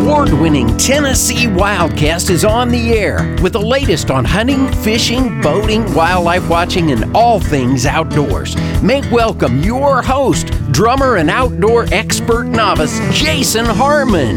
award 0.00 0.32
winning 0.32 0.76
Tennessee 0.76 1.46
Wildcast 1.46 2.30
is 2.30 2.44
on 2.44 2.68
the 2.68 2.92
air 2.92 3.36
with 3.42 3.54
the 3.54 3.60
latest 3.60 4.10
on 4.10 4.24
hunting, 4.24 4.70
fishing, 4.74 5.40
boating, 5.40 5.92
wildlife 5.94 6.48
watching, 6.48 6.92
and 6.92 7.16
all 7.16 7.40
things 7.40 7.84
outdoors. 7.84 8.56
Make 8.82 9.10
welcome 9.10 9.60
your 9.60 10.02
host, 10.02 10.48
drummer 10.72 11.16
and 11.16 11.28
outdoor 11.28 11.86
expert 11.92 12.44
novice, 12.44 12.98
Jason 13.12 13.64
Harmon. 13.64 14.36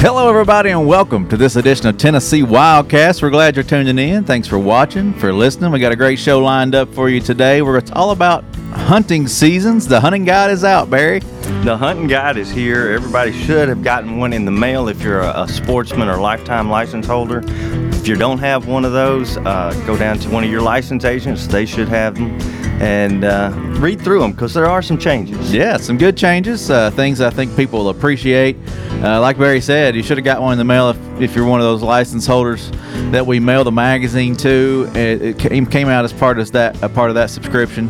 Hello, 0.00 0.28
everybody, 0.28 0.70
and 0.70 0.86
welcome 0.86 1.28
to 1.28 1.36
this 1.36 1.56
edition 1.56 1.86
of 1.86 1.96
Tennessee 1.96 2.42
Wildcast. 2.42 3.22
We're 3.22 3.30
glad 3.30 3.56
you're 3.56 3.64
tuning 3.64 3.98
in. 3.98 4.24
Thanks 4.24 4.48
for 4.48 4.58
watching, 4.58 5.12
for 5.14 5.32
listening. 5.32 5.70
We 5.70 5.78
got 5.78 5.92
a 5.92 5.96
great 5.96 6.18
show 6.18 6.40
lined 6.40 6.74
up 6.74 6.92
for 6.92 7.08
you 7.08 7.20
today 7.20 7.62
where 7.62 7.76
it's 7.76 7.92
all 7.92 8.10
about 8.10 8.44
hunting 8.72 9.28
seasons. 9.28 9.86
The 9.86 10.00
hunting 10.00 10.24
guide 10.24 10.50
is 10.50 10.64
out, 10.64 10.90
Barry. 10.90 11.20
The 11.64 11.76
hunting 11.76 12.06
guide 12.06 12.36
is 12.36 12.50
here. 12.50 12.92
Everybody 12.92 13.32
should 13.32 13.68
have 13.68 13.82
gotten 13.82 14.18
one 14.18 14.32
in 14.32 14.44
the 14.44 14.50
mail 14.50 14.88
if 14.88 15.02
you're 15.02 15.20
a, 15.20 15.42
a 15.42 15.48
sportsman 15.48 16.08
or 16.08 16.18
lifetime 16.18 16.70
license 16.70 17.06
holder. 17.06 17.42
If 17.44 18.06
you 18.06 18.16
don't 18.16 18.38
have 18.38 18.66
one 18.66 18.84
of 18.84 18.92
those, 18.92 19.36
uh, 19.38 19.72
go 19.86 19.96
down 19.96 20.18
to 20.20 20.30
one 20.30 20.44
of 20.44 20.50
your 20.50 20.62
license 20.62 21.04
agents. 21.04 21.46
They 21.46 21.66
should 21.66 21.88
have 21.88 22.14
them 22.14 22.40
and 22.80 23.24
uh, 23.24 23.52
read 23.80 24.00
through 24.00 24.20
them 24.20 24.32
because 24.32 24.54
there 24.54 24.66
are 24.66 24.82
some 24.82 24.98
changes. 24.98 25.52
Yeah, 25.52 25.76
some 25.78 25.98
good 25.98 26.16
changes, 26.16 26.70
uh, 26.70 26.90
things 26.92 27.20
I 27.20 27.30
think 27.30 27.56
people 27.56 27.80
will 27.80 27.88
appreciate. 27.88 28.56
Uh, 29.02 29.20
like 29.20 29.36
Barry 29.36 29.60
said, 29.60 29.96
you 29.96 30.02
should 30.02 30.16
have 30.16 30.24
got 30.24 30.40
one 30.40 30.52
in 30.52 30.58
the 30.58 30.64
mail 30.64 30.90
if, 30.90 31.20
if 31.20 31.34
you're 31.34 31.46
one 31.46 31.60
of 31.60 31.64
those 31.64 31.82
license 31.82 32.26
holders 32.26 32.70
that 33.10 33.26
we 33.26 33.40
mail 33.40 33.64
the 33.64 33.72
magazine 33.72 34.36
to. 34.36 34.90
It, 34.94 35.22
it 35.22 35.70
came 35.70 35.88
out 35.88 36.04
as 36.04 36.12
part 36.12 36.38
of 36.38 36.52
that 36.52 36.80
a 36.82 36.88
part 36.88 37.10
of 37.10 37.14
that 37.16 37.30
subscription, 37.30 37.88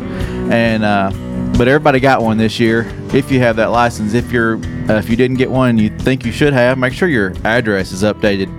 and 0.49 0.83
uh, 0.83 1.11
but 1.57 1.67
everybody 1.67 1.99
got 1.99 2.21
one 2.21 2.37
this 2.37 2.59
year. 2.59 2.91
If 3.13 3.31
you 3.31 3.39
have 3.39 3.55
that 3.57 3.67
license, 3.67 4.13
if 4.13 4.31
you're 4.31 4.57
uh, 4.89 4.97
if 4.97 5.09
you 5.09 5.15
didn't 5.15 5.37
get 5.37 5.51
one 5.51 5.77
you 5.77 5.89
think 5.89 6.25
you 6.25 6.31
should 6.31 6.53
have, 6.53 6.77
make 6.77 6.93
sure 6.93 7.07
your 7.07 7.33
address 7.43 7.91
is 7.91 8.03
updated 8.03 8.49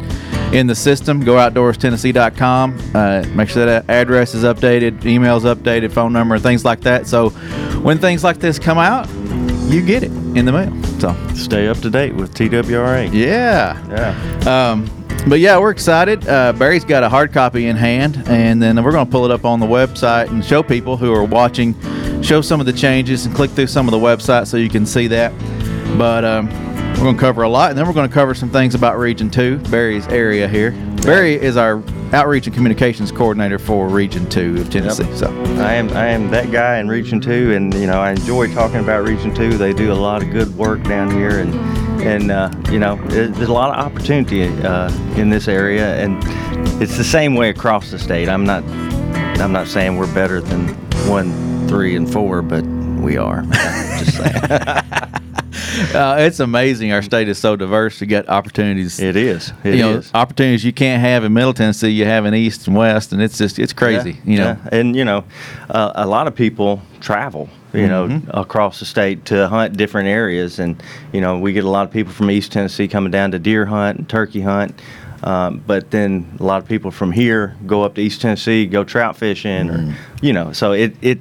in 0.52 0.66
the 0.66 0.74
system. 0.74 1.20
Go 1.20 1.34
outdoorstennessee.com. 1.34 2.78
Uh, 2.94 3.24
make 3.34 3.48
sure 3.48 3.66
that 3.66 3.88
address 3.88 4.34
is 4.34 4.44
updated, 4.44 5.00
emails 5.00 5.42
updated, 5.42 5.92
phone 5.92 6.12
number, 6.12 6.38
things 6.38 6.64
like 6.64 6.80
that. 6.80 7.06
So 7.06 7.30
when 7.80 7.98
things 7.98 8.24
like 8.24 8.38
this 8.38 8.58
come 8.58 8.78
out, 8.78 9.08
you 9.70 9.84
get 9.84 10.02
it 10.02 10.10
in 10.36 10.44
the 10.44 10.52
mail. 10.52 10.82
So 10.98 11.14
stay 11.34 11.68
up 11.68 11.78
to 11.78 11.90
date 11.90 12.14
with 12.14 12.34
TWRA. 12.34 13.12
Yeah. 13.12 13.78
Yeah. 13.88 14.70
Um, 14.70 14.99
but 15.28 15.40
yeah, 15.40 15.58
we're 15.58 15.70
excited. 15.70 16.26
Uh, 16.26 16.52
Barry's 16.52 16.84
got 16.84 17.02
a 17.02 17.08
hard 17.08 17.32
copy 17.32 17.66
in 17.66 17.76
hand, 17.76 18.22
and 18.26 18.62
then 18.62 18.82
we're 18.82 18.92
going 18.92 19.06
to 19.06 19.10
pull 19.10 19.24
it 19.24 19.30
up 19.30 19.44
on 19.44 19.60
the 19.60 19.66
website 19.66 20.28
and 20.28 20.44
show 20.44 20.62
people 20.62 20.96
who 20.96 21.12
are 21.12 21.24
watching, 21.24 21.74
show 22.22 22.40
some 22.40 22.60
of 22.60 22.66
the 22.66 22.72
changes 22.72 23.26
and 23.26 23.34
click 23.34 23.50
through 23.50 23.66
some 23.66 23.86
of 23.86 23.92
the 23.92 23.98
website 23.98 24.46
so 24.46 24.56
you 24.56 24.70
can 24.70 24.86
see 24.86 25.06
that. 25.08 25.32
But 25.98 26.24
um, 26.24 26.48
we're 26.94 27.04
going 27.04 27.16
to 27.16 27.20
cover 27.20 27.42
a 27.42 27.48
lot, 27.48 27.70
and 27.70 27.78
then 27.78 27.86
we're 27.86 27.92
going 27.92 28.08
to 28.08 28.14
cover 28.14 28.34
some 28.34 28.50
things 28.50 28.74
about 28.74 28.98
Region 28.98 29.30
2, 29.30 29.58
Barry's 29.70 30.06
area 30.08 30.46
here. 30.46 30.72
Barry 31.02 31.34
is 31.34 31.56
our 31.56 31.82
outreach 32.12 32.46
and 32.46 32.54
communications 32.54 33.10
coordinator 33.10 33.58
for 33.58 33.88
Region 33.88 34.28
2 34.28 34.60
of 34.60 34.70
Tennessee. 34.70 35.04
Yep. 35.04 35.16
So 35.16 35.28
I 35.62 35.74
am 35.74 35.88
I 35.90 36.06
am 36.08 36.30
that 36.30 36.50
guy 36.50 36.78
in 36.78 36.88
Region 36.88 37.20
2, 37.20 37.54
and 37.54 37.72
you 37.74 37.86
know 37.86 38.00
I 38.00 38.10
enjoy 38.10 38.52
talking 38.52 38.80
about 38.80 39.06
Region 39.06 39.34
2. 39.34 39.56
They 39.56 39.72
do 39.72 39.92
a 39.92 39.94
lot 39.94 40.22
of 40.22 40.30
good 40.30 40.54
work 40.56 40.82
down 40.84 41.10
here, 41.10 41.40
and 41.40 41.54
and 42.00 42.30
uh, 42.30 42.50
you 42.70 42.78
know 42.78 42.98
it, 43.06 43.34
there's 43.34 43.48
a 43.48 43.52
lot 43.52 43.70
of 43.70 43.84
opportunity 43.84 44.44
uh, 44.44 44.90
in 45.16 45.30
this 45.30 45.48
area, 45.48 45.96
and 45.96 46.18
it's 46.82 46.96
the 46.96 47.04
same 47.04 47.34
way 47.34 47.50
across 47.50 47.90
the 47.90 47.98
state. 47.98 48.28
I'm 48.28 48.44
not 48.44 48.64
I'm 49.40 49.52
not 49.52 49.68
saying 49.68 49.96
we're 49.96 50.12
better 50.12 50.40
than 50.40 50.68
one, 51.08 51.66
three, 51.68 51.96
and 51.96 52.10
four, 52.10 52.42
but 52.42 52.64
we 52.64 53.16
are. 53.16 53.42
Just 53.52 54.16
saying. 54.16 54.34
uh, 55.94 56.16
it's 56.18 56.40
amazing. 56.40 56.92
Our 56.92 57.02
state 57.02 57.28
is 57.28 57.38
so 57.38 57.56
diverse. 57.56 58.00
You 58.00 58.06
get 58.06 58.28
opportunities. 58.28 59.00
It 59.00 59.16
is. 59.16 59.52
It 59.64 59.76
you 59.76 59.86
is. 59.86 60.12
Know, 60.12 60.20
opportunities 60.20 60.64
you 60.64 60.72
can't 60.72 61.00
have 61.00 61.24
in 61.24 61.32
Middle 61.32 61.54
Tennessee. 61.54 61.88
You 61.88 62.04
have 62.04 62.26
in 62.26 62.34
East 62.34 62.66
and 62.66 62.76
West, 62.76 63.12
and 63.12 63.22
it's 63.22 63.38
just 63.38 63.58
it's 63.58 63.72
crazy. 63.72 64.12
Yeah, 64.12 64.20
you 64.24 64.38
know, 64.38 64.58
yeah. 64.62 64.68
and 64.72 64.94
you 64.94 65.04
know, 65.04 65.24
uh, 65.70 65.92
a 65.94 66.06
lot 66.06 66.26
of 66.26 66.34
people 66.34 66.82
travel. 67.00 67.48
You 67.72 67.86
know, 67.86 68.08
mm-hmm. 68.08 68.30
across 68.36 68.80
the 68.80 68.84
state 68.84 69.26
to 69.26 69.48
hunt 69.48 69.76
different 69.76 70.08
areas, 70.08 70.58
and 70.58 70.82
you 71.12 71.20
know, 71.20 71.38
we 71.38 71.52
get 71.52 71.64
a 71.64 71.70
lot 71.70 71.86
of 71.86 71.92
people 71.92 72.12
from 72.12 72.30
East 72.30 72.52
Tennessee 72.52 72.88
coming 72.88 73.12
down 73.12 73.30
to 73.30 73.38
deer 73.38 73.66
hunt 73.66 73.98
and 73.98 74.08
turkey 74.08 74.40
hunt. 74.40 74.80
Um, 75.22 75.62
but 75.66 75.90
then 75.90 76.36
a 76.40 76.42
lot 76.42 76.62
of 76.62 76.68
people 76.68 76.90
from 76.90 77.12
here 77.12 77.54
go 77.66 77.82
up 77.82 77.96
to 77.96 78.00
East 78.00 78.22
Tennessee, 78.22 78.64
go 78.66 78.84
trout 78.84 79.16
fishing, 79.16 79.68
mm. 79.68 79.92
or 79.92 79.96
you 80.22 80.32
know, 80.32 80.52
so 80.52 80.72
it 80.72 80.96
it 81.02 81.18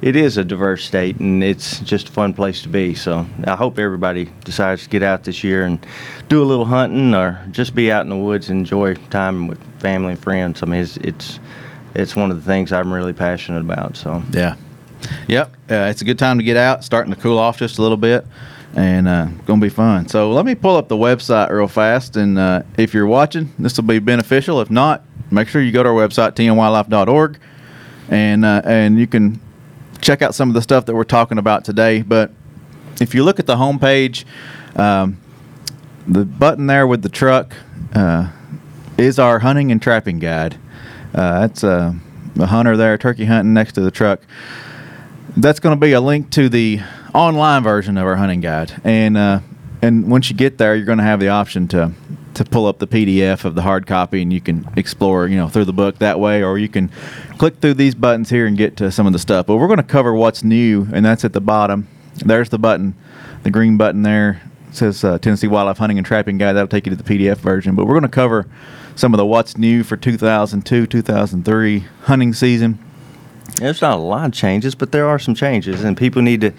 it 0.00 0.16
is 0.16 0.38
a 0.38 0.44
diverse 0.44 0.84
state, 0.84 1.20
and 1.20 1.44
it's 1.44 1.80
just 1.80 2.08
a 2.08 2.12
fun 2.12 2.32
place 2.32 2.62
to 2.62 2.68
be. 2.68 2.94
So 2.94 3.26
I 3.44 3.54
hope 3.54 3.78
everybody 3.78 4.30
decides 4.44 4.84
to 4.84 4.88
get 4.88 5.02
out 5.02 5.24
this 5.24 5.44
year 5.44 5.64
and 5.64 5.84
do 6.28 6.42
a 6.42 6.46
little 6.46 6.64
hunting, 6.64 7.14
or 7.14 7.44
just 7.50 7.74
be 7.74 7.92
out 7.92 8.02
in 8.04 8.08
the 8.08 8.16
woods 8.16 8.48
and 8.48 8.60
enjoy 8.60 8.94
time 9.10 9.48
with 9.48 9.62
family 9.80 10.12
and 10.12 10.22
friends. 10.22 10.62
I 10.62 10.66
mean, 10.66 10.80
it's 10.80 10.96
it's 10.98 11.40
it's 11.94 12.16
one 12.16 12.30
of 12.30 12.38
the 12.38 12.44
things 12.50 12.72
I'm 12.72 12.92
really 12.92 13.12
passionate 13.12 13.60
about. 13.60 13.96
So 13.98 14.22
yeah, 14.30 14.56
yep, 15.28 15.52
uh, 15.70 15.88
it's 15.90 16.02
a 16.02 16.04
good 16.04 16.18
time 16.18 16.38
to 16.38 16.44
get 16.44 16.56
out, 16.56 16.84
starting 16.84 17.12
to 17.14 17.20
cool 17.20 17.38
off 17.38 17.58
just 17.58 17.78
a 17.78 17.82
little 17.82 17.96
bit 17.96 18.26
and 18.74 19.06
uh, 19.06 19.26
gonna 19.46 19.60
be 19.60 19.68
fun. 19.68 20.08
So 20.08 20.32
let 20.32 20.44
me 20.44 20.54
pull 20.54 20.76
up 20.76 20.88
the 20.88 20.96
website 20.96 21.50
real 21.50 21.68
fast, 21.68 22.16
and 22.16 22.38
uh, 22.38 22.62
if 22.76 22.94
you're 22.94 23.06
watching, 23.06 23.52
this 23.58 23.76
will 23.76 23.84
be 23.84 23.98
beneficial. 23.98 24.60
If 24.60 24.70
not, 24.70 25.04
make 25.30 25.48
sure 25.48 25.62
you 25.62 25.72
go 25.72 25.82
to 25.82 25.90
our 25.90 25.94
website 25.94 26.32
tnwildlife.org, 26.32 27.38
and 28.08 28.44
uh, 28.44 28.62
and 28.64 28.98
you 28.98 29.06
can 29.06 29.40
check 30.00 30.22
out 30.22 30.34
some 30.34 30.48
of 30.48 30.54
the 30.54 30.62
stuff 30.62 30.86
that 30.86 30.94
we're 30.94 31.04
talking 31.04 31.38
about 31.38 31.64
today. 31.64 32.02
But 32.02 32.32
if 33.00 33.14
you 33.14 33.24
look 33.24 33.38
at 33.38 33.46
the 33.46 33.56
homepage, 33.56 34.24
um, 34.76 35.20
the 36.06 36.24
button 36.24 36.66
there 36.66 36.86
with 36.86 37.02
the 37.02 37.08
truck 37.08 37.54
uh, 37.94 38.30
is 38.96 39.18
our 39.18 39.40
hunting 39.40 39.70
and 39.70 39.80
trapping 39.80 40.18
guide. 40.18 40.58
Uh, 41.14 41.40
that's 41.40 41.62
a 41.62 41.94
hunter 42.38 42.76
there, 42.76 42.96
turkey 42.96 43.26
hunting 43.26 43.52
next 43.52 43.74
to 43.74 43.82
the 43.82 43.90
truck. 43.90 44.20
That's 45.36 45.60
going 45.60 45.74
to 45.74 45.80
be 45.80 45.92
a 45.92 46.00
link 46.00 46.30
to 46.32 46.48
the 46.48 46.80
online 47.14 47.62
version 47.62 47.96
of 47.96 48.06
our 48.06 48.16
hunting 48.16 48.40
guide, 48.40 48.80
and 48.84 49.16
uh, 49.16 49.40
and 49.80 50.10
once 50.10 50.28
you 50.28 50.36
get 50.36 50.58
there, 50.58 50.74
you're 50.74 50.84
going 50.84 50.98
to 50.98 51.04
have 51.04 51.20
the 51.20 51.30
option 51.30 51.68
to 51.68 51.92
to 52.34 52.44
pull 52.44 52.66
up 52.66 52.78
the 52.78 52.86
PDF 52.86 53.44
of 53.44 53.54
the 53.54 53.62
hard 53.62 53.86
copy, 53.86 54.22
and 54.22 54.32
you 54.32 54.40
can 54.40 54.68
explore, 54.76 55.26
you 55.26 55.36
know, 55.36 55.48
through 55.48 55.64
the 55.64 55.72
book 55.72 55.98
that 55.98 56.20
way, 56.20 56.42
or 56.42 56.58
you 56.58 56.68
can 56.68 56.90
click 57.38 57.56
through 57.56 57.74
these 57.74 57.94
buttons 57.94 58.30
here 58.30 58.46
and 58.46 58.56
get 58.56 58.76
to 58.76 58.90
some 58.90 59.06
of 59.06 59.12
the 59.12 59.18
stuff. 59.18 59.46
But 59.46 59.56
we're 59.56 59.68
going 59.68 59.78
to 59.78 59.82
cover 59.82 60.14
what's 60.14 60.44
new, 60.44 60.86
and 60.92 61.04
that's 61.04 61.24
at 61.24 61.32
the 61.32 61.40
bottom. 61.40 61.88
There's 62.16 62.50
the 62.50 62.58
button, 62.58 62.94
the 63.42 63.50
green 63.50 63.76
button 63.76 64.02
there 64.02 64.42
says 64.74 65.04
uh, 65.04 65.18
Tennessee 65.18 65.48
Wildlife 65.48 65.78
Hunting 65.78 65.98
and 65.98 66.06
Trapping 66.06 66.38
Guide. 66.38 66.54
That'll 66.54 66.68
take 66.68 66.86
you 66.86 66.94
to 66.94 67.02
the 67.02 67.04
PDF 67.04 67.36
version. 67.36 67.74
But 67.74 67.86
we're 67.86 67.94
going 67.94 68.02
to 68.02 68.08
cover 68.08 68.46
some 68.94 69.14
of 69.14 69.18
the 69.18 69.26
what's 69.26 69.56
new 69.56 69.82
for 69.82 69.96
2002, 69.96 70.86
2003 70.86 71.84
hunting 72.02 72.32
season. 72.32 72.78
There's 73.56 73.80
not 73.82 73.98
a 73.98 74.00
lot 74.00 74.26
of 74.26 74.32
changes, 74.32 74.74
but 74.74 74.92
there 74.92 75.06
are 75.06 75.18
some 75.18 75.34
changes, 75.34 75.84
and 75.84 75.96
people 75.96 76.22
need 76.22 76.40
to 76.40 76.52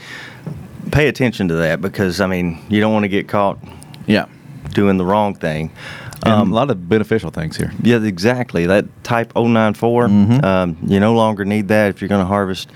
pay 0.91 1.07
attention 1.07 1.47
to 1.47 1.55
that 1.55 1.81
because 1.81 2.21
I 2.21 2.27
mean 2.27 2.63
you 2.69 2.79
don't 2.79 2.93
want 2.93 3.03
to 3.03 3.09
get 3.09 3.27
caught. 3.27 3.57
Yeah. 4.05 4.27
Doing 4.71 4.97
the 4.97 5.05
wrong 5.05 5.35
thing. 5.35 5.71
Um, 6.25 6.51
a 6.51 6.55
lot 6.55 6.69
of 6.71 6.87
beneficial 6.87 7.31
things 7.31 7.57
here. 7.57 7.73
Yeah, 7.81 8.01
exactly. 8.01 8.65
That 8.65 8.85
Type 9.03 9.33
094, 9.35 10.07
mm-hmm. 10.07 10.45
um, 10.45 10.77
you 10.85 10.99
no 10.99 11.13
longer 11.15 11.43
need 11.43 11.67
that 11.67 11.89
if 11.89 12.01
you're 12.01 12.07
going 12.07 12.21
to 12.21 12.25
harvest 12.25 12.69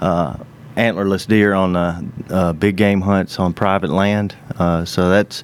uh, 0.00 0.36
antlerless 0.76 1.26
deer 1.26 1.52
on 1.52 1.74
uh, 1.74 2.02
uh, 2.30 2.52
big 2.52 2.76
game 2.76 3.00
hunts 3.00 3.38
on 3.38 3.54
private 3.54 3.90
land. 3.90 4.36
Uh, 4.56 4.84
so 4.84 5.10
that's 5.10 5.42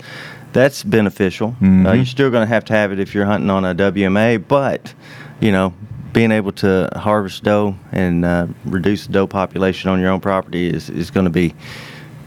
that's 0.53 0.83
beneficial. 0.83 1.49
Uh, 1.49 1.65
mm-hmm. 1.65 1.97
you're 1.97 2.07
still 2.07 2.31
going 2.31 2.47
to 2.47 2.53
have 2.53 2.65
to 2.67 2.73
have 2.73 2.93
it 2.93 3.01
if 3.01 3.15
you're 3.15 3.27
hunting 3.27 3.51
on 3.51 3.65
a 3.65 3.75
WMA, 3.75 4.47
but 4.47 4.95
you 5.41 5.51
know 5.51 5.75
being 6.13 6.33
able 6.33 6.53
to 6.53 6.89
harvest 6.97 7.45
doe 7.45 7.77
and 7.93 8.25
uh, 8.25 8.47
reduce 8.65 9.07
the 9.07 9.13
doe 9.13 9.27
population 9.27 9.91
on 9.91 10.01
your 10.01 10.11
own 10.11 10.21
property 10.21 10.69
is, 10.69 10.91
is 10.91 11.11
going 11.11 11.25
to 11.25 11.31
be 11.31 11.55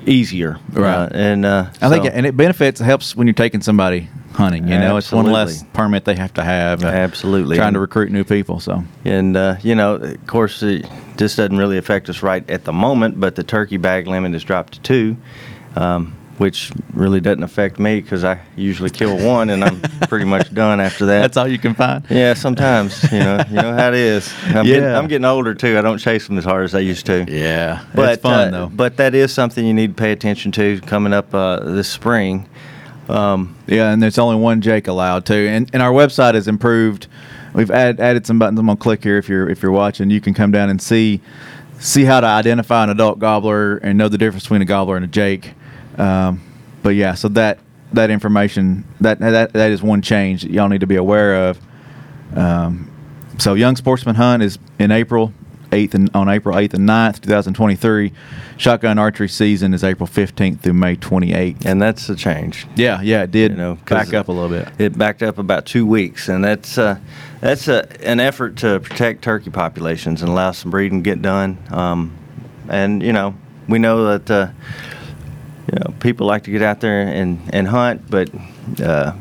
easier. 0.06 0.60
Right. 0.72 0.94
Uh, 0.94 1.10
and 1.12 1.46
uh, 1.46 1.70
I 1.82 1.90
so. 1.90 1.90
think 1.90 2.14
and 2.14 2.26
it 2.26 2.36
benefits 2.36 2.80
helps 2.80 3.16
when 3.16 3.28
you're 3.28 3.34
taking 3.34 3.62
somebody 3.62 4.10
hunting. 4.34 4.68
You 4.68 4.80
know, 4.80 4.98
it's 4.98 5.12
one 5.12 5.32
less 5.32 5.64
permit 5.74 6.06
they 6.06 6.16
have 6.16 6.34
to 6.36 6.44
have. 6.44 6.84
Uh, 6.84 6.88
Absolutely. 6.88 7.58
Trying 7.58 7.74
to 7.74 7.80
recruit 7.80 8.12
new 8.12 8.24
people. 8.24 8.60
So. 8.60 8.84
And 9.06 9.36
uh, 9.36 9.58
you 9.62 9.76
know, 9.76 9.96
of 9.96 10.28
course, 10.28 10.64
it, 10.64 10.86
this 11.18 11.36
doesn't 11.36 11.58
really 11.58 11.78
affect 11.78 12.10
us 12.10 12.24
right 12.24 12.48
at 12.50 12.64
the 12.66 12.74
moment, 12.74 13.20
but 13.20 13.36
the 13.36 13.44
turkey 13.44 13.78
bag 13.78 14.08
limit 14.08 14.34
is 14.34 14.44
dropped 14.44 14.74
to 14.74 14.80
two. 14.82 15.18
Um, 15.76 16.16
which 16.42 16.72
really 16.96 17.22
doesn't 17.22 17.44
affect 17.44 17.78
me 17.78 18.02
because 18.02 18.24
I 18.24 18.40
usually 18.56 18.90
kill 18.90 19.16
one 19.16 19.52
and 19.52 19.64
I'm 19.64 19.80
pretty 20.10 20.26
much 20.26 20.52
done 20.52 20.80
after 20.80 21.06
that. 21.06 21.22
That's 21.22 21.38
all 21.38 21.48
you 21.48 21.60
can 21.60 21.76
find. 21.76 22.04
Yeah, 22.10 22.34
sometimes 22.34 23.04
you 23.12 23.20
know 23.20 23.44
you 23.48 23.58
know 23.58 23.76
how 23.76 23.90
it 23.90 23.94
is. 23.94 24.34
I'm, 24.48 24.66
yeah. 24.66 24.74
getting, 24.74 24.90
I'm 24.90 25.08
getting 25.08 25.26
older 25.26 25.54
too. 25.54 25.78
I 25.78 25.82
don't 25.82 26.00
chase 26.00 26.26
them 26.26 26.40
as 26.40 26.44
hard 26.44 26.64
as 26.64 26.74
I 26.74 26.80
used 26.80 27.06
to. 27.06 27.28
Yeah, 27.30 27.86
but 27.94 28.14
it's 28.14 28.24
fun 28.24 28.48
uh, 28.48 28.52
though. 28.52 28.70
But 28.70 28.98
that 28.98 29.14
is 29.14 29.32
something 29.32 29.64
you 29.64 29.76
need 29.76 29.96
to 29.96 30.02
pay 30.02 30.14
attention 30.14 30.52
to 30.54 30.82
coming 30.82 31.14
up 31.14 31.32
uh, 31.32 31.60
this 31.60 31.88
spring. 31.88 32.50
Um, 33.08 33.56
yeah, 33.68 33.92
and 33.92 34.02
there's 34.02 34.18
only 34.18 34.38
one 34.38 34.62
Jake 34.62 34.88
allowed 34.88 35.28
too, 35.28 35.48
and 35.48 35.70
and 35.74 35.84
our 35.84 35.92
website 35.92 36.34
has 36.34 36.48
improved. 36.48 37.06
We've 37.54 37.70
add, 37.70 38.00
added 38.00 38.26
some 38.26 38.40
buttons. 38.40 38.60
I'm 38.60 38.66
gonna 38.66 38.78
click 38.78 39.04
here 39.04 39.20
if 39.20 39.30
you're 39.30 39.48
if 39.48 39.62
you're 39.62 39.72
watching. 39.72 40.10
You 40.10 40.22
can 40.22 40.34
come 40.34 40.50
down 40.50 40.72
and 40.72 40.82
see 40.82 41.22
see 41.78 42.04
how 42.04 42.20
to 42.20 42.28
identify 42.28 42.84
an 42.84 42.90
adult 42.90 43.20
gobbler 43.20 43.78
and 43.78 43.96
know 43.96 44.10
the 44.10 44.18
difference 44.18 44.46
between 44.46 44.64
a 44.64 44.66
gobbler 44.66 44.96
and 44.96 45.06
a 45.06 45.08
Jake. 45.08 45.54
Um, 45.98 46.42
but 46.84 46.96
yeah, 46.96 47.14
so 47.14 47.28
that 47.30 47.60
that 47.94 48.10
information. 48.10 48.86
That 49.02 49.20
that 49.20 49.54
that 49.54 49.72
is 49.72 49.82
one 49.82 50.02
change 50.02 50.44
that 50.44 50.52
y'all 50.52 50.70
need 50.70 50.82
to 50.82 50.88
be 50.88 50.96
aware 50.96 51.50
of. 51.50 51.60
Um, 52.36 52.92
so 53.38 53.54
Young 53.54 53.76
Sportsman 53.76 54.16
Hunt 54.16 54.44
is 54.44 54.60
in 54.80 54.92
April. 54.92 55.34
8th 55.72 55.94
and 55.94 56.10
on 56.14 56.30
April 56.30 56.56
8th 56.56 56.74
and 56.74 56.88
9th, 56.88 57.22
2023. 57.22 58.12
Shotgun 58.58 59.00
archery 59.00 59.30
season 59.30 59.74
is 59.74 59.84
April 59.84 60.08
15th 60.08 60.60
through 60.60 60.74
May 60.74 60.96
28th. 60.98 61.66
And 61.66 61.82
that's 61.82 62.10
a 62.10 62.16
change. 62.16 62.68
Yeah, 62.76 63.02
yeah, 63.02 63.24
it 63.24 63.32
did 63.32 63.52
You 63.52 63.58
know, 63.58 63.76
back 63.86 64.14
up 64.14 64.28
a 64.28 64.32
little 64.32 64.50
bit. 64.50 64.70
It 64.78 64.98
backed 64.98 65.24
up 65.24 65.38
about 65.38 65.66
two 65.66 65.86
weeks, 65.86 66.28
and 66.28 66.44
that's 66.44 66.78
uh, 66.78 67.00
that's 67.40 67.68
a, 67.68 67.88
an 68.06 68.20
effort 68.20 68.58
to 68.58 68.80
protect 68.82 69.24
turkey 69.24 69.50
populations 69.50 70.22
and 70.22 70.30
allow 70.30 70.52
some 70.52 70.72
breeding 70.72 71.04
to 71.04 71.10
get 71.10 71.22
done. 71.22 71.58
Um, 71.72 72.16
and 72.70 73.02
you 73.02 73.14
know, 73.14 73.36
we 73.68 73.80
know 73.80 74.18
that 74.18 74.30
uh, 74.30 74.52
you 75.72 75.80
know 75.80 75.94
people 76.00 76.28
like 76.28 76.44
to 76.44 76.52
get 76.52 76.62
out 76.62 76.80
there 76.82 77.02
and, 77.02 77.40
and 77.54 77.68
hunt, 77.68 78.10
but 78.10 78.30
uh, 78.84 79.14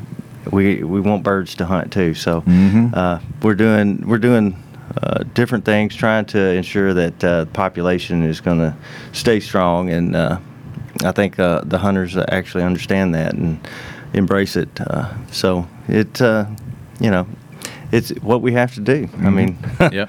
we 0.51 0.83
we 0.83 1.01
want 1.01 1.23
birds 1.23 1.55
to 1.57 1.65
hunt 1.65 1.93
too. 1.93 2.15
So 2.15 2.41
Mhm. 2.43 2.95
uh, 2.95 3.19
we're 3.43 3.55
doing 3.55 4.07
we're 4.07 4.19
doing. 4.19 4.57
Uh, 5.01 5.23
different 5.35 5.65
things, 5.65 5.95
trying 5.95 6.25
to 6.25 6.37
ensure 6.57 6.93
that 6.93 7.23
uh, 7.23 7.45
the 7.45 7.51
population 7.53 8.25
is 8.25 8.41
going 8.41 8.59
to 8.59 8.75
stay 9.13 9.39
strong, 9.39 9.89
and 9.89 10.17
uh, 10.17 10.37
I 11.05 11.13
think 11.13 11.39
uh, 11.39 11.61
the 11.65 11.79
hunters 11.79 12.17
actually 12.17 12.65
understand 12.65 13.15
that 13.15 13.33
and 13.35 13.61
embrace 14.15 14.57
it. 14.57 14.69
Uh, 14.81 15.15
so 15.31 15.69
it, 15.87 16.21
uh, 16.21 16.45
you 16.99 17.09
know, 17.09 17.29
it's 17.93 18.11
what 18.21 18.43
we 18.43 18.53
have 18.55 18.75
to 18.75 18.81
do. 18.81 19.09
I 19.23 19.31
mean, 19.31 19.57
yep. 19.93 20.09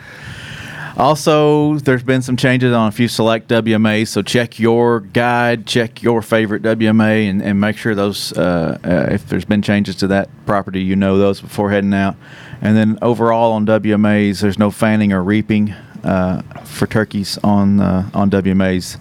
Also, 0.98 1.78
there's 1.80 2.04
been 2.04 2.22
some 2.22 2.38
changes 2.38 2.74
on 2.74 2.88
a 2.88 2.92
few 2.92 3.08
select 3.08 3.48
WMAs, 3.48 4.10
so 4.10 4.22
check 4.22 4.60
your 4.60 5.00
guide, 5.00 5.66
check 5.66 6.04
your 6.04 6.22
favorite 6.22 6.62
WMA, 6.62 7.30
and, 7.30 7.42
and 7.42 7.60
make 7.60 7.78
sure 7.78 7.96
those, 7.96 8.34
uh, 8.34 8.78
uh, 8.84 9.14
if 9.14 9.28
there's 9.28 9.46
been 9.46 9.62
changes 9.62 9.96
to 9.98 10.08
that 10.08 10.30
property, 10.46 10.82
you 10.82 10.96
know 10.96 11.18
those 11.18 11.42
before 11.42 11.72
heading 11.72 11.94
out. 11.94 12.16
And 12.62 12.76
then 12.76 13.00
overall 13.02 13.54
on 13.54 13.66
WMAs, 13.66 14.42
there's 14.42 14.60
no 14.60 14.70
fanning 14.70 15.14
or 15.14 15.24
reaping 15.24 15.72
uh, 16.04 16.42
for 16.64 16.88
turkeys 16.88 17.38
on 17.44 17.80
uh, 17.80 18.10
on 18.14 18.30
WMAs. 18.30 18.98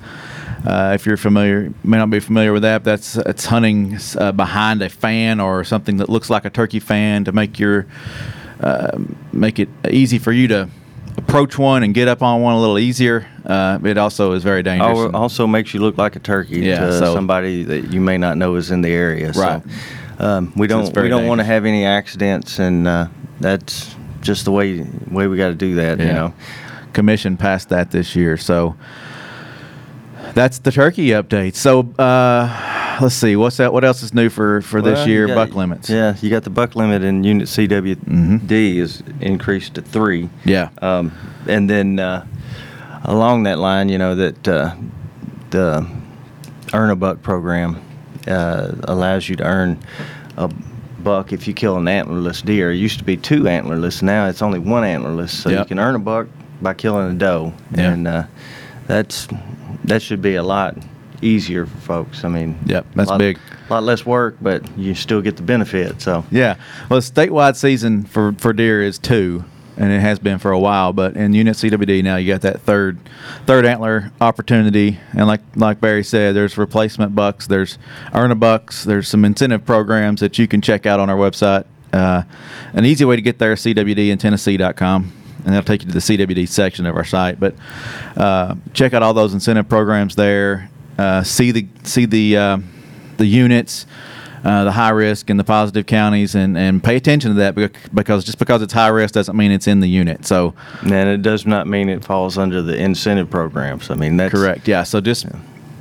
Uh, 0.66 0.92
if 0.94 1.06
you're 1.06 1.16
familiar, 1.16 1.72
may 1.82 1.96
not 1.96 2.10
be 2.10 2.20
familiar 2.20 2.52
with 2.52 2.62
that, 2.62 2.84
that's 2.84 3.16
it's 3.16 3.46
hunting 3.46 3.98
uh, 4.18 4.30
behind 4.32 4.82
a 4.82 4.88
fan 4.88 5.40
or 5.40 5.64
something 5.64 5.96
that 5.96 6.08
looks 6.08 6.28
like 6.28 6.44
a 6.44 6.50
turkey 6.50 6.80
fan 6.80 7.24
to 7.24 7.32
make 7.32 7.58
your 7.58 7.86
uh, 8.60 8.98
make 9.32 9.58
it 9.58 9.68
easy 9.90 10.18
for 10.18 10.32
you 10.32 10.46
to 10.48 10.68
approach 11.30 11.56
one 11.56 11.82
and 11.82 11.94
get 11.94 12.08
up 12.08 12.22
on 12.22 12.42
one 12.42 12.54
a 12.54 12.60
little 12.60 12.78
easier. 12.78 13.26
Uh, 13.46 13.78
it 13.84 13.96
also 13.96 14.32
is 14.32 14.42
very 14.42 14.62
dangerous. 14.62 14.98
al- 14.98 15.16
also 15.16 15.46
makes 15.46 15.72
you 15.72 15.80
look 15.80 15.96
like 15.96 16.16
a 16.16 16.18
turkey 16.18 16.60
Yeah, 16.60 16.80
to 16.86 16.98
so- 16.98 17.14
somebody 17.14 17.62
that 17.64 17.92
you 17.92 18.00
may 18.00 18.18
not 18.18 18.36
know 18.36 18.56
is 18.56 18.70
in 18.70 18.82
the 18.82 18.90
area. 18.90 19.32
Right. 19.32 19.62
So, 20.18 20.24
um, 20.24 20.52
we 20.56 20.66
don't 20.66 20.94
we 20.96 21.08
don't 21.08 21.26
want 21.26 21.38
to 21.40 21.44
have 21.44 21.64
any 21.64 21.86
accidents, 21.86 22.58
and 22.58 22.86
uh, 22.86 23.06
that's 23.40 23.94
just 24.20 24.44
the 24.44 24.52
way 24.52 24.86
way 25.10 25.28
we 25.28 25.36
got 25.36 25.48
to 25.48 25.54
do 25.54 25.76
that. 25.76 25.98
You 25.98 26.06
know. 26.06 26.34
Commission 26.92 27.36
passed 27.36 27.68
that 27.68 27.92
this 27.92 28.16
year, 28.16 28.36
so 28.36 28.74
that's 30.34 30.58
the 30.58 30.72
turkey 30.72 31.08
update. 31.10 31.54
So 31.54 31.88
uh, 31.98 32.48
let's 33.00 33.14
see, 33.14 33.36
what's 33.36 33.56
that? 33.58 33.72
What 33.72 33.84
else 33.84 34.02
is 34.02 34.12
new 34.14 34.28
for 34.28 34.60
for 34.62 34.80
this 34.82 34.98
Well, 35.00 35.08
you 35.08 35.14
year? 35.14 35.26
got- 35.28 35.34
buck 35.48 35.54
limits. 35.56 35.88
Yeah, 35.90 36.14
you 36.20 36.30
got 36.30 36.44
the 36.44 36.50
buck 36.50 36.76
limit 36.76 37.02
in 37.02 37.24
Unit 37.24 37.48
CWD 37.48 37.96
Mhm. 38.06 38.50
is 38.50 39.02
increased 39.20 39.74
to 39.74 39.82
three. 39.82 40.28
Yeah. 40.44 40.68
Um, 40.82 41.12
and 41.46 41.68
then 41.68 41.98
uh, 41.98 42.24
along 43.04 43.44
that 43.44 43.58
line, 43.58 43.88
you 43.88 43.98
know 43.98 44.14
that 44.14 44.46
uh, 44.48 44.72
the 45.50 45.86
Earn 46.72 46.90
a 46.90 46.96
Buck 46.96 47.22
program 47.22 47.78
uh, 48.28 48.72
allows 48.84 49.28
you 49.28 49.34
to 49.36 49.42
earn 49.44 49.78
a 50.36 50.48
buck 51.02 51.32
if 51.32 51.48
you 51.48 51.54
kill 51.54 51.76
an 51.78 51.86
antlerless 51.86 52.44
deer. 52.44 52.70
It 52.70 52.76
used 52.76 52.98
to 52.98 53.04
be 53.04 53.16
two 53.16 53.44
antlerless. 53.44 54.02
Now 54.02 54.26
it's 54.28 54.42
only 54.42 54.58
one 54.58 54.84
antlerless, 54.84 55.30
so 55.30 55.48
you 55.50 55.64
can 55.64 55.78
earn 55.80 55.94
a 55.94 55.98
buck 55.98 56.28
by 56.62 56.74
killing 56.74 57.10
a 57.10 57.14
doe, 57.14 57.54
Yeah. 57.74 57.90
and 57.92 58.06
uh, 58.06 58.22
that's 58.86 59.26
that 59.84 60.02
should 60.02 60.20
be 60.22 60.34
a 60.36 60.42
lot 60.42 60.76
easier 61.22 61.66
for 61.66 61.78
folks. 61.78 62.24
I 62.24 62.28
mean, 62.28 62.58
Yep, 62.66 62.86
that's 62.94 63.10
lot, 63.10 63.18
big. 63.18 63.38
A 63.68 63.72
lot 63.72 63.82
less 63.82 64.04
work, 64.04 64.36
but 64.40 64.66
you 64.78 64.94
still 64.94 65.20
get 65.20 65.36
the 65.36 65.42
benefit. 65.42 66.00
So 66.00 66.24
Yeah. 66.30 66.56
Well, 66.88 67.00
the 67.00 67.06
statewide 67.06 67.56
season 67.56 68.04
for, 68.04 68.32
for 68.38 68.52
deer 68.52 68.82
is 68.82 68.98
two, 68.98 69.44
and 69.76 69.92
it 69.92 70.00
has 70.00 70.18
been 70.18 70.38
for 70.38 70.50
a 70.50 70.58
while. 70.58 70.92
But 70.92 71.16
in 71.16 71.32
Unit 71.32 71.56
CWD 71.56 72.02
now, 72.02 72.16
you 72.16 72.32
got 72.32 72.42
that 72.42 72.60
third 72.60 72.98
third 73.46 73.64
antler 73.64 74.12
opportunity, 74.20 74.98
and 75.12 75.26
like 75.26 75.40
like 75.56 75.80
Barry 75.80 76.04
said, 76.04 76.34
there's 76.34 76.58
replacement 76.58 77.14
bucks, 77.14 77.46
there's 77.46 77.78
earn 78.14 78.30
a 78.30 78.34
bucks, 78.34 78.84
there's 78.84 79.08
some 79.08 79.24
incentive 79.24 79.64
programs 79.64 80.20
that 80.20 80.38
you 80.38 80.46
can 80.46 80.60
check 80.60 80.86
out 80.86 81.00
on 81.00 81.08
our 81.10 81.16
website. 81.16 81.64
Uh, 81.92 82.22
an 82.72 82.84
easy 82.84 83.04
way 83.04 83.16
to 83.16 83.22
get 83.22 83.38
there 83.38 83.52
is 83.52 83.60
CWDintennessee.com. 83.60 85.12
And 85.44 85.54
that'll 85.54 85.66
take 85.66 85.82
you 85.82 85.88
to 85.88 85.94
the 85.94 86.00
CWD 86.00 86.46
section 86.48 86.84
of 86.84 86.94
our 86.96 87.04
site. 87.04 87.40
But 87.40 87.54
uh, 88.14 88.56
check 88.74 88.92
out 88.92 89.02
all 89.02 89.14
those 89.14 89.32
incentive 89.32 89.68
programs 89.68 90.14
there. 90.14 90.70
Uh, 91.00 91.22
see 91.22 91.50
the 91.50 91.66
see 91.82 92.04
the 92.04 92.36
uh, 92.36 92.58
the 93.16 93.24
units, 93.24 93.86
uh, 94.44 94.64
the 94.64 94.72
high 94.72 94.90
risk 94.90 95.30
and 95.30 95.40
the 95.40 95.44
positive 95.44 95.86
counties, 95.86 96.34
and, 96.34 96.58
and 96.58 96.84
pay 96.84 96.96
attention 96.96 97.30
to 97.30 97.36
that 97.38 97.54
because 97.94 98.22
just 98.22 98.38
because 98.38 98.60
it's 98.60 98.74
high 98.74 98.88
risk 98.88 99.14
doesn't 99.14 99.34
mean 99.34 99.50
it's 99.50 99.66
in 99.66 99.80
the 99.80 99.88
unit. 99.88 100.26
So 100.26 100.52
And 100.82 101.08
it 101.08 101.22
does 101.22 101.46
not 101.46 101.66
mean 101.66 101.88
it 101.88 102.04
falls 102.04 102.36
under 102.36 102.60
the 102.60 102.76
incentive 102.76 103.30
programs. 103.30 103.90
I 103.90 103.94
mean, 103.94 104.18
that's 104.18 104.34
correct, 104.34 104.68
yeah. 104.68 104.82
So 104.82 105.00
just 105.00 105.24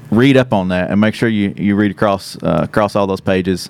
read 0.10 0.38
up 0.38 0.54
on 0.54 0.70
that 0.70 0.90
and 0.90 1.02
make 1.02 1.16
sure 1.16 1.28
you, 1.28 1.54
you 1.58 1.76
read 1.76 1.92
across 1.92 2.42
uh, 2.42 2.62
across 2.64 2.96
all 2.96 3.06
those 3.06 3.22
pages. 3.22 3.70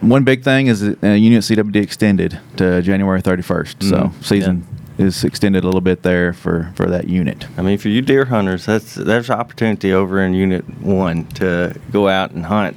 One 0.00 0.24
big 0.24 0.42
thing 0.42 0.66
is 0.66 0.80
that, 0.80 1.04
uh, 1.04 1.08
Unit 1.08 1.42
CWD 1.44 1.76
extended 1.76 2.40
to 2.56 2.82
January 2.82 3.22
31st, 3.22 3.82
so 3.82 3.96
Mhm, 3.96 4.24
season 4.24 4.66
is 4.98 5.24
extended 5.24 5.64
a 5.64 5.66
little 5.66 5.80
bit 5.80 6.02
there 6.02 6.32
for, 6.32 6.72
for 6.76 6.86
that 6.86 7.08
unit. 7.08 7.46
I 7.56 7.62
mean, 7.62 7.78
for 7.78 7.88
you 7.88 8.02
deer 8.02 8.26
hunters, 8.26 8.66
that's 8.66 8.94
there's 8.94 9.30
opportunity 9.30 9.92
over 9.92 10.22
in 10.22 10.34
Unit 10.34 10.64
One 10.80 11.26
to 11.34 11.78
go 11.90 12.08
out 12.08 12.32
and 12.32 12.46
hunt 12.46 12.76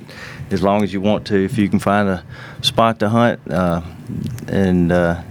as 0.51 0.63
long 0.63 0.83
as 0.83 0.93
you 0.93 1.01
want 1.01 1.27
to. 1.27 1.43
If 1.43 1.57
you 1.57 1.69
can 1.69 1.79
find 1.79 2.07
a 2.07 2.23
spot 2.61 2.99
to 2.99 3.09
hunt, 3.09 3.39
uh, 3.49 3.81
and 4.47 4.91
uh, 4.91 5.21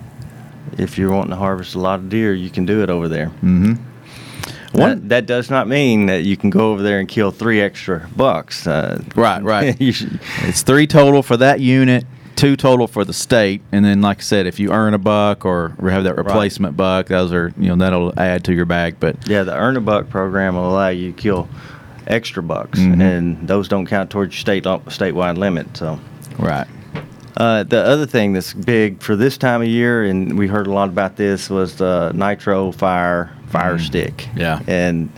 if 0.78 0.98
you're 0.98 1.10
wanting 1.10 1.30
to 1.30 1.36
harvest 1.36 1.74
a 1.74 1.78
lot 1.78 2.00
of 2.00 2.08
deer, 2.08 2.34
you 2.34 2.50
can 2.50 2.66
do 2.66 2.82
it 2.82 2.90
over 2.90 3.08
there. 3.08 3.28
Mm-hmm. 3.42 3.74
That, 4.74 5.08
that 5.08 5.26
does 5.26 5.50
not 5.50 5.68
mean 5.68 6.06
that 6.06 6.24
you 6.24 6.36
can 6.36 6.50
go 6.50 6.72
over 6.72 6.82
there 6.82 6.98
and 6.98 7.08
kill 7.08 7.30
three 7.30 7.60
extra 7.60 8.08
bucks. 8.16 8.66
Uh, 8.66 9.02
Right, 9.14 9.42
right. 9.42 9.80
should, 9.94 10.20
It's 10.40 10.62
three 10.62 10.88
total 10.88 11.22
for 11.22 11.36
that 11.36 11.60
unit, 11.60 12.04
two 12.36 12.56
total 12.56 12.86
for 12.86 13.04
the 13.04 13.12
state, 13.12 13.62
and 13.72 13.84
then 13.84 14.00
like 14.00 14.18
I 14.18 14.22
said, 14.22 14.46
if 14.46 14.58
you 14.58 14.72
earn 14.72 14.94
a 14.94 14.98
buck 14.98 15.44
or 15.44 15.72
have 15.82 16.04
that 16.04 16.16
replacement 16.16 16.76
buck, 16.76 17.06
those 17.06 17.32
are 17.32 17.52
you 17.58 17.68
know 17.68 17.76
that'll 17.76 18.18
add 18.18 18.44
to 18.44 18.54
your 18.54 18.64
bag. 18.66 18.96
But 19.00 19.28
yeah, 19.28 19.42
the 19.42 19.54
Earn 19.56 19.76
a 19.76 19.80
Buck 19.80 20.08
program 20.08 20.54
will 20.56 20.68
allow 20.70 20.88
you 20.88 21.12
to 21.12 21.18
kill 21.20 21.48
extra 22.06 22.42
bucks, 22.42 22.78
Mhm. 22.78 23.00
and 23.02 23.48
those 23.48 23.68
don't 23.68 23.86
count 23.86 24.10
towards 24.10 24.34
your 24.34 24.40
state 24.40 24.64
statewide 24.64 25.38
limit. 25.38 25.76
So. 25.76 25.98
right, 26.38 26.66
Uh, 27.36 27.64
the 27.64 27.82
other 27.84 28.06
thing 28.06 28.32
that's 28.32 28.54
big 28.54 29.02
for 29.02 29.16
this 29.16 29.36
time 29.36 29.60
of 29.60 29.68
year, 29.68 30.04
and 30.04 30.38
we 30.38 30.46
heard 30.46 30.66
a 30.66 30.72
lot 30.72 30.88
about 30.88 31.16
this, 31.16 31.50
was 31.50 31.76
the 31.76 32.12
nitro 32.14 32.70
fire 32.72 33.30
fire 33.48 33.78
stick. 33.78 34.16
Mm. 34.16 34.38
Yeah. 34.38 34.60
and 34.66 35.08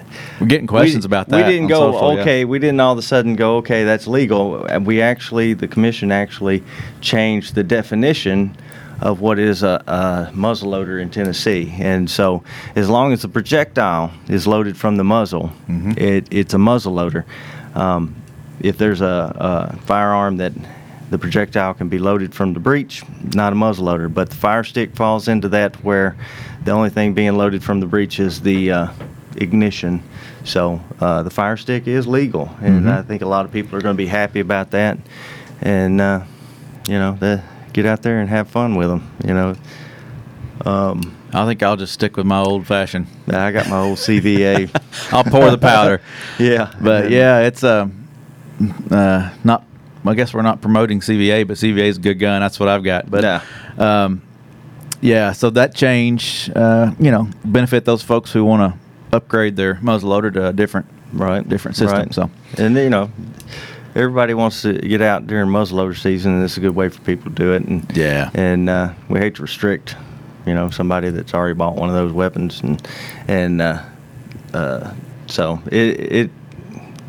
we're 0.40 0.46
getting 0.46 0.66
questions 0.66 1.04
we, 1.04 1.08
about 1.08 1.28
that. 1.28 1.46
We 1.46 1.52
didn't 1.52 1.68
go 1.68 1.92
social, 1.92 2.14
yeah. 2.14 2.20
okay. 2.20 2.44
We 2.44 2.58
didn't 2.58 2.80
all 2.80 2.92
of 2.92 2.98
a 2.98 3.02
sudden 3.02 3.34
go 3.34 3.56
okay. 3.58 3.84
That's 3.84 4.06
legal. 4.06 4.64
And 4.66 4.86
we 4.86 5.00
actually, 5.00 5.54
the 5.54 5.68
commission 5.68 6.12
actually 6.12 6.62
changed 7.00 7.54
the 7.54 7.64
definition 7.64 8.56
of 9.00 9.20
what 9.20 9.38
is 9.38 9.62
a, 9.62 9.82
a 9.86 10.30
muzzle 10.34 10.70
loader 10.70 10.98
in 10.98 11.10
Tennessee. 11.10 11.74
And 11.78 12.10
so, 12.10 12.42
as 12.74 12.88
long 12.88 13.12
as 13.12 13.22
the 13.22 13.28
projectile 13.28 14.10
is 14.28 14.46
loaded 14.46 14.76
from 14.76 14.96
the 14.96 15.04
muzzle, 15.04 15.52
Mm-hmm. 15.68 15.92
it, 15.98 16.28
it's 16.30 16.54
a 16.54 16.58
muzzle 16.58 16.94
loader. 16.94 17.24
Um, 17.74 18.14
if 18.60 18.78
there's 18.78 19.02
a, 19.02 19.72
a 19.74 19.76
firearm 19.84 20.38
that 20.38 20.52
the 21.10 21.18
projectile 21.18 21.74
can 21.74 21.88
be 21.88 21.98
loaded 21.98 22.34
from 22.34 22.52
the 22.52 22.60
breech, 22.60 23.02
not 23.34 23.52
a 23.52 23.56
muzzle 23.56 23.84
loader. 23.86 24.08
But 24.08 24.30
the 24.30 24.36
fire 24.36 24.64
stick 24.64 24.94
falls 24.96 25.28
into 25.28 25.48
that 25.50 25.76
where 25.84 26.16
the 26.64 26.72
only 26.72 26.90
thing 26.90 27.14
being 27.14 27.36
loaded 27.36 27.62
from 27.62 27.80
the 27.80 27.86
breech 27.86 28.18
is 28.18 28.40
the 28.40 28.72
uh, 28.72 28.88
ignition. 29.36 30.02
So 30.44 30.80
uh, 31.00 31.22
the 31.22 31.30
fire 31.30 31.56
stick 31.56 31.86
is 31.86 32.06
legal, 32.06 32.50
and 32.60 32.84
Mhm. 32.84 32.92
I 32.98 33.02
think 33.02 33.22
a 33.22 33.26
lot 33.28 33.44
of 33.44 33.52
people 33.52 33.76
are 33.78 33.80
going 33.82 33.94
to 33.96 34.02
be 34.02 34.06
happy 34.08 34.40
about 34.40 34.70
that. 34.72 34.98
And 35.62 36.00
uh, 36.00 36.20
you 36.88 36.94
know, 36.98 37.16
the, 37.18 37.42
get 37.72 37.86
out 37.86 38.02
there 38.02 38.20
and 38.20 38.28
have 38.28 38.48
fun 38.48 38.74
with 38.76 38.88
them. 38.88 39.02
You 39.24 39.34
know, 39.34 39.54
um, 40.64 41.14
I 41.32 41.44
think 41.46 41.62
I'll 41.62 41.76
just 41.76 41.92
stick 41.92 42.16
with 42.16 42.26
my 42.26 42.38
old 42.38 42.66
fashioned. 42.66 43.06
I 43.28 43.50
got 43.52 43.68
my 43.68 43.78
old 43.78 43.98
CVA. 43.98 44.70
I'll 45.12 45.24
pour 45.24 45.50
the 45.50 45.58
powder. 45.58 46.00
yeah, 46.38 46.72
But 46.80 47.10
yeah, 47.10 47.40
it's 47.40 47.62
um, 47.64 48.06
uh, 48.90 49.30
not. 49.44 49.64
I 50.08 50.14
guess 50.14 50.32
we're 50.34 50.42
not 50.42 50.60
promoting 50.60 51.00
CVA, 51.00 51.46
but 51.46 51.56
CVA 51.56 51.84
is 51.88 51.98
a 51.98 52.00
good 52.00 52.18
gun. 52.18 52.40
That's 52.40 52.58
what 52.60 52.68
I've 52.68 52.84
got. 52.84 53.10
But 53.10 53.22
Yeah. 53.24 53.40
um, 53.78 54.22
yeah, 55.00 55.32
so 55.32 55.50
that 55.50 55.74
change, 55.74 56.50
uh, 56.56 56.92
you 56.98 57.10
know, 57.10 57.28
benefit 57.44 57.84
those 57.84 58.02
folks 58.02 58.32
who 58.32 58.44
want 58.44 58.72
to 58.72 58.78
upgrade 59.16 59.56
their 59.56 59.74
muzzleloader 59.76 60.32
to 60.34 60.48
a 60.48 60.52
different, 60.52 60.86
right, 61.12 61.46
different 61.48 61.76
system. 61.76 61.98
right. 61.98 62.14
So 62.14 62.30
and 62.58 62.74
you 62.76 62.90
know, 62.90 63.10
everybody 63.94 64.34
wants 64.34 64.62
to 64.62 64.72
get 64.74 65.00
out 65.02 65.26
during 65.26 65.48
muzzleloader 65.48 65.96
season, 65.96 66.32
and 66.34 66.42
this 66.42 66.52
is 66.52 66.58
a 66.58 66.60
good 66.62 66.74
way 66.74 66.88
for 66.88 67.00
people 67.02 67.30
to 67.30 67.34
do 67.36 67.52
it. 67.52 67.62
And 67.64 67.86
Yeah. 67.96 68.30
and 68.34 68.68
uh, 68.70 68.90
we 69.08 69.18
hate 69.20 69.34
to 69.36 69.42
restrict, 69.42 69.96
you 70.46 70.54
know, 70.54 70.70
somebody 70.70 71.10
that's 71.10 71.34
already 71.34 71.54
bought 71.54 71.76
one 71.76 71.88
of 71.88 71.94
those 71.94 72.12
weapons, 72.12 72.60
and 72.62 72.86
and 73.28 73.60
uh, 73.62 73.78
uh, 74.54 74.90
so 75.26 75.60
it 75.70 76.00
it 76.00 76.30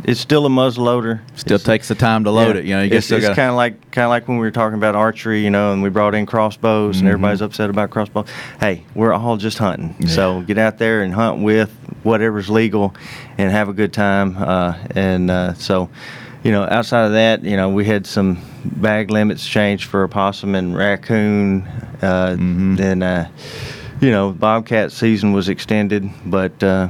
it's 0.04 0.20
still 0.20 0.46
a 0.46 0.50
muzzleloader. 0.50 1.20
Still 1.36 1.56
It's- 1.56 1.64
takes 1.66 1.88
the 1.88 1.96
time 1.96 2.24
to 2.26 2.32
load 2.32 2.56
yeah. 2.56 2.60
it. 2.62 2.66
You 2.66 2.76
know, 2.76 2.82
you 2.84 2.94
it's, 2.96 3.06
still 3.08 3.20
kind 3.22 3.50
of 3.50 3.56
like 3.56 3.92
kind 3.92 4.04
of 4.06 4.10
like 4.10 4.28
when 4.28 4.38
we 4.38 4.46
were 4.46 4.52
talking 4.52 4.78
about 4.78 4.96
archery, 4.96 5.44
you 5.44 5.50
know, 5.50 5.74
and 5.74 5.82
we 5.84 5.90
brought 5.90 6.16
in 6.16 6.26
crossbows, 6.26 6.98
and 7.00 7.08
Mhm. 7.08 7.12
everybody's 7.14 7.42
upset 7.42 7.70
about 7.70 7.90
crossbows. 7.90 8.26
Hey, 8.60 8.84
we're 8.96 9.14
all 9.14 9.38
just 9.38 9.58
hunting, 9.58 9.96
so 10.08 10.42
get 10.42 10.58
out 10.58 10.78
there 10.78 11.02
and 11.02 11.14
hunt 11.14 11.42
with 11.42 11.72
whatever's 12.04 12.50
legal, 12.50 12.94
and 13.38 13.52
have 13.52 13.70
a 13.70 13.74
good 13.74 13.92
time. 13.94 14.36
Uh, 14.40 14.74
and 14.96 15.30
uh, 15.32 15.54
so, 15.56 15.90
you 16.44 16.52
know, 16.52 16.64
outside 16.70 17.06
of 17.06 17.12
that, 17.14 17.44
you 17.44 17.58
know, 17.58 17.70
we 17.70 17.84
had 17.86 18.06
some 18.06 18.38
bag 18.64 19.12
limits 19.12 19.46
changed 19.46 19.86
for 19.86 20.04
opossum 20.04 20.56
and 20.56 20.78
raccoon. 20.78 21.64
Uh, 22.02 22.36
Mhm. 22.38 22.78
Then, 22.78 23.04
uh, 23.04 23.28
you 24.00 24.12
know, 24.12 24.30
bobcat 24.32 24.92
season 24.92 25.34
was 25.34 25.50
extended, 25.50 26.08
but 26.26 26.62
uh, 26.64 26.88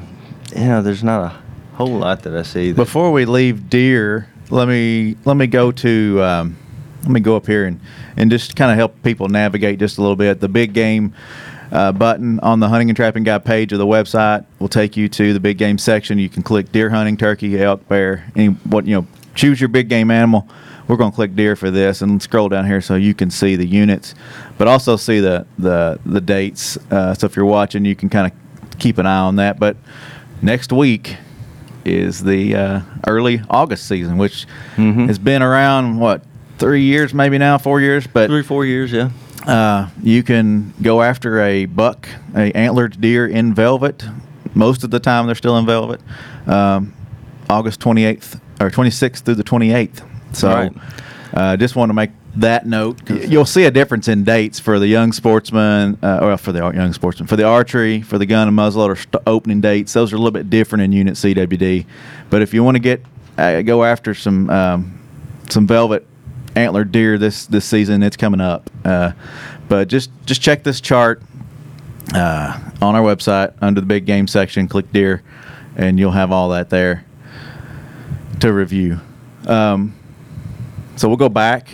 you 0.56 0.66
know, 0.66 0.82
there's 0.82 1.04
not 1.04 1.22
a 1.24 1.32
whole 1.77 2.00
lot 2.00 2.24
that 2.24 2.36
I 2.36 2.41
see. 2.41 2.72
That, 2.72 2.75
Before 2.75 3.12
we 3.12 3.25
leave 3.25 3.69
deer, 3.69 4.27
let 4.50 4.67
me 4.67 5.15
let 5.25 5.38
me 5.38 5.46
go 5.46 5.72
to 5.72 6.22
um, 6.24 6.57
let 7.03 7.12
me 7.12 7.19
go 7.19 7.36
up 7.36 7.46
here 7.46 7.65
and 7.65 7.79
and 8.17 8.31
just 8.31 8.55
kind 8.55 8.72
of 8.72 8.77
help 8.77 9.01
people 9.03 9.29
navigate 9.29 9.79
just 9.79 10.00
a 10.00 10.01
little 10.01 10.15
bit. 10.15 10.39
The 10.39 10.50
big 10.50 10.74
game 10.74 11.13
uh, 11.72 11.91
button 11.91 12.39
on 12.39 12.60
the 12.60 12.67
hunting 12.67 12.89
and 12.89 12.96
trapping 12.96 13.24
guide 13.24 13.46
page 13.46 13.72
of 13.74 13.77
the 13.77 13.86
website 13.86 14.46
will 14.57 14.69
take 14.69 14.98
you 14.98 15.07
to 15.10 15.34
the 15.34 15.39
big 15.39 15.60
game 15.60 15.77
section. 15.77 16.17
You 16.17 16.29
can 16.29 16.41
click 16.41 16.72
deer 16.72 16.89
hunting, 16.89 17.15
turkey, 17.15 17.62
elk, 17.62 17.88
bear, 17.88 18.25
any 18.36 18.48
what 18.48 18.88
you 18.88 18.96
know. 18.96 19.07
Choose 19.36 19.62
your 19.62 19.67
big 19.67 19.88
game 19.88 20.10
animal. 20.10 20.50
We're 20.88 20.96
going 20.96 21.12
to 21.12 21.15
click 21.15 21.36
deer 21.36 21.55
for 21.55 21.69
this 21.69 22.01
and 22.01 22.24
scroll 22.24 22.50
down 22.50 22.65
here 22.65 22.81
so 22.81 22.96
you 22.96 23.13
can 23.13 23.29
see 23.29 23.55
the 23.55 23.67
units, 23.67 24.15
but 24.57 24.67
also 24.67 24.96
see 24.96 25.19
the 25.19 25.46
the 25.60 26.00
the 26.07 26.22
dates. 26.22 26.75
Uh, 26.89 27.13
so 27.13 27.27
if 27.27 27.36
you're 27.36 27.46
watching, 27.46 27.86
you 27.86 27.96
can 27.96 28.10
kind 28.10 28.31
of 28.31 28.79
keep 28.79 28.98
an 28.98 29.05
eye 29.05 29.19
on 29.19 29.36
that. 29.36 29.60
But 29.60 29.77
next 30.41 30.74
week 30.74 31.17
is 31.88 32.24
the 32.24 32.56
uh, 32.56 32.79
early 33.08 33.41
August 33.50 33.88
season, 33.88 34.17
which 34.17 34.46
Mhm. 34.77 35.08
has 35.08 35.17
been 35.20 35.41
around 35.41 35.98
what 36.00 36.22
three 36.58 36.84
years, 36.84 37.13
maybe 37.13 37.38
now 37.38 37.58
four 37.58 37.82
years. 37.82 38.06
But 38.08 38.29
three 38.29 38.44
four 38.44 38.65
years, 38.65 38.91
yeah. 38.91 39.10
uh, 39.46 39.88
you 40.03 40.24
can 40.24 40.74
go 40.82 41.01
after 41.01 41.41
a 41.41 41.65
buck, 41.65 42.08
a 42.36 42.51
antlered 42.56 43.00
deer 43.00 43.25
in 43.27 43.53
velvet. 43.53 44.06
Most 44.53 44.84
of 44.84 44.91
the 44.91 45.00
time, 45.00 45.25
they're 45.27 45.36
still 45.36 45.58
in 45.58 45.65
velvet. 45.65 46.01
Um, 46.48 46.94
August 47.50 47.79
28th 47.79 48.39
or 48.60 48.70
26th 48.70 49.20
through 49.24 49.36
the 49.36 49.44
28th. 49.44 50.01
So, 50.34 50.50
Right. 50.50 50.74
uh, 51.34 51.56
just 51.58 51.75
want 51.75 51.89
to 51.89 51.94
make 51.94 52.10
that 52.36 52.67
note. 52.67 53.10
You'll 53.10 53.46
see 53.46 53.63
a 53.63 53.72
difference 53.72 54.07
in 54.07 54.24
dates 54.24 54.60
for 54.60 54.77
the 54.79 54.88
young 54.88 55.12
sportsman, 55.12 55.98
uh, 56.03 56.19
or 56.22 56.38
for 56.38 56.51
the 56.51 56.60
young 56.60 56.93
sportsman, 56.93 57.27
for 57.27 57.36
the 57.36 57.46
archery, 57.46 58.01
for 58.01 58.17
the 58.17 58.25
gun 58.25 58.48
and 58.48 58.57
muzzleloader 58.57 58.98
st- 58.98 59.24
opening 59.25 59.62
dates. 59.62 59.93
Those 59.93 60.13
are 60.13 60.15
a 60.15 60.19
little 60.19 60.31
bit 60.31 60.50
different 60.50 60.84
in 60.84 60.91
Unit 60.91 61.15
CWD. 61.15 61.86
But 62.29 62.41
if 62.41 62.53
you 62.53 62.63
want 62.63 62.75
to 62.75 62.79
get 62.79 63.03
uh, 63.38 63.62
go 63.62 63.84
after 63.84 64.13
some 64.13 64.50
um, 64.50 65.00
some 65.50 65.67
velvet 65.67 66.05
antler 66.55 66.84
deer 66.84 67.17
this 67.17 67.46
this 67.46 67.65
season. 67.65 68.03
It's 68.03 68.17
coming 68.17 68.41
up. 68.41 68.69
Uh, 68.84 69.12
but 69.69 69.88
just 69.88 70.10
just 70.25 70.41
check 70.41 70.63
this 70.63 70.81
chart 70.81 71.22
uh, 72.13 72.60
on 72.81 72.96
our 72.96 73.03
website 73.03 73.53
under 73.62 73.79
the 73.79 73.88
big 73.88 74.05
game 74.05 74.27
section. 74.27 74.67
Click 74.67 74.91
deer, 74.91 75.24
and 75.75 76.00
you'll 76.00 76.12
have 76.12 76.31
all 76.31 76.50
that 76.50 76.69
there 76.69 77.05
to 78.39 78.51
review. 78.51 79.00
Um, 79.46 79.96
so 80.96 81.07
we'll 81.07 81.17
go 81.17 81.29
back. 81.29 81.69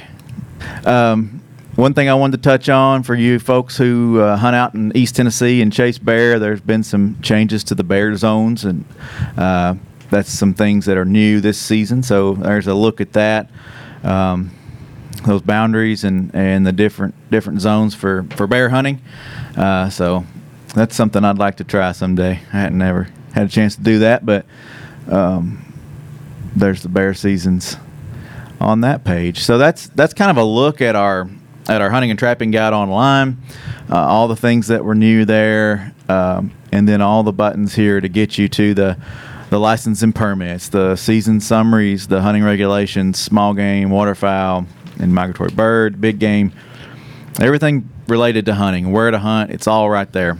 Um, 0.86 1.43
one 1.75 1.96
thing 1.96 2.08
I 2.08 2.13
wanted 2.13 2.43
to 2.43 2.50
touch 2.50 2.70
on 2.70 3.01
for 3.01 3.15
you 3.15 3.39
folks 3.39 3.75
who 3.77 4.20
uh, 4.20 4.38
hunt 4.38 4.55
out 4.55 4.75
in 4.75 4.96
East 4.96 5.15
Tennessee 5.15 5.62
and 5.62 5.74
chase 5.74 5.98
bear, 5.98 6.38
there's 6.38 6.62
been 6.62 6.84
some 6.84 7.20
changes 7.24 7.63
to 7.65 7.75
the 7.75 7.84
bear 7.84 8.15
zones, 8.15 8.63
and 8.63 8.86
uh, 9.38 9.74
that's 10.12 10.29
some 10.29 10.53
things 10.53 10.86
that 10.86 10.98
are 10.98 11.05
new 11.05 11.41
this 11.41 11.58
season. 11.58 12.03
So 12.03 12.34
there's 12.34 12.67
a 12.67 12.75
look 12.75 13.01
at 13.01 13.13
that, 13.13 13.50
um, 14.03 14.51
those 15.25 15.41
boundaries 15.41 16.03
and, 16.03 16.34
and 16.36 16.67
the 16.67 16.72
different 16.72 17.15
different 17.32 17.60
zones 17.60 17.96
for, 17.96 18.24
for 18.36 18.46
bear 18.46 18.70
hunting. 18.70 19.01
Uh, 19.58 19.89
so 19.89 20.25
that's 20.75 20.96
something 20.96 21.25
I'd 21.25 21.39
like 21.39 21.58
to 21.58 21.63
try 21.63 21.91
someday. 21.93 22.39
I 22.53 22.58
hadn't 22.58 22.77
never 22.77 23.08
had 23.34 23.48
a 23.48 23.50
chance 23.50 23.75
to 23.77 23.82
do 23.82 24.00
that, 24.00 24.24
but 24.24 24.46
um, 25.10 25.74
there's 26.55 26.84
the 26.84 26.89
bear 26.89 27.15
seasons 27.15 27.77
on 28.63 28.82
that 28.82 29.03
page. 29.03 29.39
So 29.39 29.58
that's 29.58 29.88
that's 29.89 30.13
kind 30.13 30.32
of 30.32 30.38
a 30.38 30.43
look 30.43 30.82
at 30.82 30.96
our 30.96 31.29
at 31.67 31.82
our 31.82 31.89
hunting 31.89 32.10
and 32.10 32.20
trapping 32.20 32.51
guide 32.51 32.74
online, 32.74 33.38
uh, 33.89 33.98
all 33.98 34.27
the 34.27 34.36
things 34.36 34.67
that 34.67 34.84
were 34.84 34.96
new 34.96 35.25
there, 35.25 35.93
um, 36.10 36.51
and 36.72 36.88
then 36.88 37.01
all 37.01 37.24
the 37.24 37.32
buttons 37.32 37.75
here 37.75 38.01
to 38.01 38.10
get 38.10 38.38
you 38.38 38.48
to 38.50 38.74
the 38.74 38.98
the 39.50 39.60
license 39.60 40.01
and 40.01 40.15
permits, 40.15 40.70
the 40.70 40.96
season 40.96 41.39
summaries, 41.39 42.08
the 42.08 42.22
hunting 42.22 42.43
regulations, 42.43 43.20
small 43.20 43.53
game, 43.53 43.91
waterfowl, 43.91 44.65
and 45.00 45.13
migratory 45.13 45.51
bird, 45.51 46.01
big 46.01 46.17
game, 46.17 46.51
everything 47.39 47.88
related 48.08 48.46
to 48.48 48.55
hunting, 48.55 48.91
where 48.91 49.12
to 49.12 49.20
hunt. 49.20 49.51
It's 49.51 49.67
all 49.67 49.89
right 49.89 50.12
there. 50.12 50.38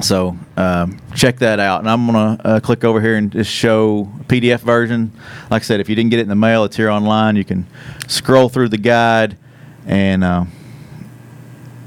So 0.00 0.36
um, 0.56 1.00
check 1.14 1.38
that 1.38 1.58
out. 1.58 1.80
And 1.80 1.88
I'm 1.88 2.06
going 2.06 2.36
to 2.36 2.46
uh, 2.46 2.60
click 2.60 2.84
over 2.84 3.00
here 3.00 3.16
and 3.16 3.30
just 3.30 3.50
show 3.50 4.10
PDF 4.26 4.60
version. 4.60 5.12
Like 5.50 5.62
I 5.62 5.64
said, 5.64 5.80
if 5.80 5.88
you 5.88 5.96
didn't 5.96 6.10
get 6.10 6.18
it 6.18 6.22
in 6.22 6.28
the 6.28 6.34
mail, 6.34 6.64
it's 6.64 6.76
here 6.76 6.90
online. 6.90 7.36
You 7.36 7.44
can 7.44 7.66
scroll 8.06 8.48
through 8.48 8.68
the 8.68 8.78
guide 8.78 9.38
and 9.86 10.22
uh, 10.22 10.44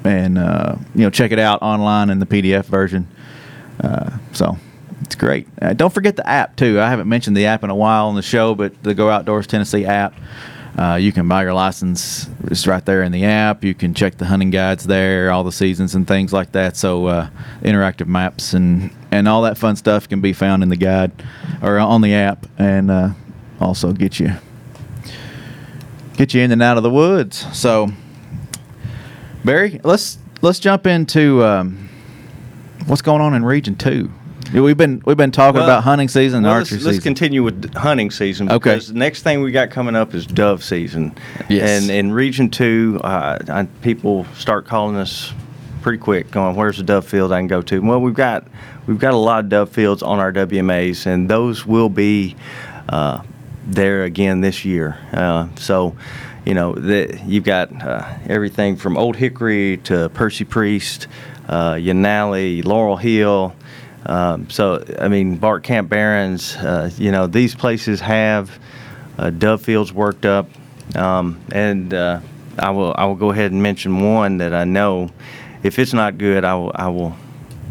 and 0.04 0.38
uh, 0.38 0.76
you 0.96 1.02
know 1.02 1.10
check 1.10 1.32
it 1.32 1.40
out 1.40 1.62
online 1.62 2.10
in 2.10 2.20
the 2.20 2.26
PDF 2.26 2.66
version. 2.66 3.08
Uh, 3.80 4.18
so 4.34 4.58
it's 5.02 5.16
great. 5.16 5.48
Uh, 5.62 5.74
don't 5.74 5.94
forget 5.94 6.16
the 6.16 6.28
app 6.28 6.56
too. 6.56 6.80
I 6.80 6.90
haven't 6.90 7.08
mentioned 7.08 7.38
the 7.38 7.46
app 7.46 7.64
in 7.64 7.70
a 7.70 7.76
while 7.76 8.08
on 8.08 8.16
the 8.16 8.22
show, 8.22 8.56
but 8.56 8.82
the 8.84 8.94
Go 8.94 9.10
Outdoors 9.10 9.48
Tennessee 9.48 9.86
app. 9.86 10.16
Uh, 10.78 10.96
you 10.96 11.12
can 11.12 11.28
buy 11.28 11.44
your 11.44 11.54
license. 11.54 12.30
It's 12.46 12.66
right 12.66 12.86
there 12.86 13.04
in 13.04 13.12
the 13.12 13.26
app. 13.26 13.64
You 13.64 13.74
can 13.74 13.94
check 13.94 14.18
the 14.18 14.26
hunting 14.26 14.50
guides 14.50 14.86
there, 14.86 15.32
all 15.32 15.44
the 15.44 15.52
seasons 15.52 15.96
and 15.96 16.08
things 16.08 16.32
like 16.32 16.54
that. 16.54 16.78
So 16.78 17.08
uh, 17.08 17.30
interactive 17.62 18.08
maps 18.08 18.54
and 18.54 18.92
and 19.12 19.28
all 19.28 19.42
that 19.42 19.58
fun 19.58 19.76
stuff 19.76 20.08
can 20.08 20.22
be 20.22 20.34
found 20.34 20.64
in 20.64 20.70
the 20.70 20.76
guide 20.78 21.12
or 21.62 21.80
on 21.80 22.02
the 22.02 22.14
app, 22.14 22.46
and 22.58 22.92
uh, 22.92 23.10
also 23.60 23.92
get 23.92 24.20
you 24.20 24.32
get 26.16 26.34
you 26.34 26.42
in 26.42 26.52
and 26.52 26.62
out 26.62 26.78
of 26.78 26.84
the 26.84 26.90
woods. 26.90 27.46
So, 27.58 27.90
Barry, 29.44 29.82
let's 29.84 30.18
let's 30.42 30.60
jump 30.60 30.86
into 30.86 31.44
um, 31.44 31.90
what's 32.86 33.02
going 33.02 33.22
on 33.22 33.34
in 33.34 33.44
Region 33.44 33.76
Two. 33.76 34.12
We've 34.54 34.76
been 34.78 35.02
we've 35.06 35.18
been 35.18 35.32
talking 35.32 35.60
Well, 35.60 35.66
about 35.70 35.84
hunting 35.84 36.08
season 36.08 36.38
and 36.38 36.46
Well, 36.48 36.56
archery 36.56 36.78
let's, 36.78 36.86
let's 36.86 37.00
continue 37.04 37.44
with 37.44 37.74
hunting 37.76 38.10
season 38.10 38.50
Okay. 38.50 38.58
because 38.58 38.88
the 38.88 38.96
next 38.96 39.22
thing 39.22 39.42
we 39.42 39.52
got 39.52 39.70
coming 39.70 39.96
up 39.96 40.14
is 40.16 40.26
dove 40.26 40.64
season. 40.64 41.16
Yes. 41.50 41.82
And 41.84 41.92
in 41.92 42.12
Region 42.12 42.50
Two, 42.50 43.00
uh, 43.04 43.38
I, 43.48 43.64
people 43.82 44.26
start 44.36 44.66
calling 44.66 44.96
us 44.96 45.32
pretty 45.82 46.00
quick, 46.00 46.32
going, 46.32 46.56
"Where's 46.56 46.78
the 46.78 46.84
dove 46.84 47.06
field 47.06 47.32
I 47.32 47.40
can 47.40 47.48
go 47.48 47.62
to?" 47.62 47.80
Well, 47.80 48.02
we've 48.02 48.14
got 48.16 48.48
we've 48.88 49.00
got 49.00 49.14
a 49.14 49.18
lot 49.18 49.44
of 49.44 49.50
dove 49.50 49.70
fields 49.70 50.02
on 50.02 50.20
our 50.20 50.34
WMAs, 50.34 51.06
and 51.06 51.30
those 51.30 51.66
will 51.66 51.90
be 51.90 52.36
uh, 52.90 53.22
there 53.68 54.04
again 54.04 54.42
this 54.42 54.66
year. 54.66 54.98
Uh, 55.14 55.48
so. 55.58 55.96
You 56.46 56.56
know, 56.56 56.74
the, 56.74 57.20
you've 57.28 57.44
got 57.44 57.70
uh, 57.84 58.08
everything 58.26 58.78
from 58.78 58.98
Old 58.98 59.18
Hickory 59.18 59.78
to 59.84 60.10
Percy 60.10 60.46
Priest, 60.46 61.08
uh, 61.48 61.74
Yanahli, 61.74 62.66
Laurel 62.66 62.96
Hill, 62.96 63.54
um, 64.06 64.50
so, 64.50 64.84
I 65.00 65.08
mean, 65.08 65.38
Bark 65.38 65.64
Camp 65.64 65.90
Barrens, 65.90 66.56
uh, 66.56 66.90
you 66.98 67.12
know, 67.12 67.28
these 67.28 67.54
places 67.56 68.00
have 68.02 68.58
uh, 69.18 69.30
dove 69.30 69.62
fields 69.62 69.92
worked 69.92 70.26
up. 70.26 70.48
Um, 70.96 71.40
and 71.52 71.94
uh, 71.94 72.20
I 72.58 72.72
will 72.72 72.94
I 72.98 73.06
will 73.06 73.16
go 73.16 73.30
ahead 73.32 73.52
and 73.52 73.62
mention 73.62 74.02
one 74.14 74.38
that 74.38 74.54
I 74.54 74.64
know. 74.64 75.12
If 75.62 75.78
it's 75.78 75.94
not 75.94 76.18
good, 76.18 76.44
I 76.44 76.56
will 76.56 76.72
I 76.74 76.88
will 76.88 77.16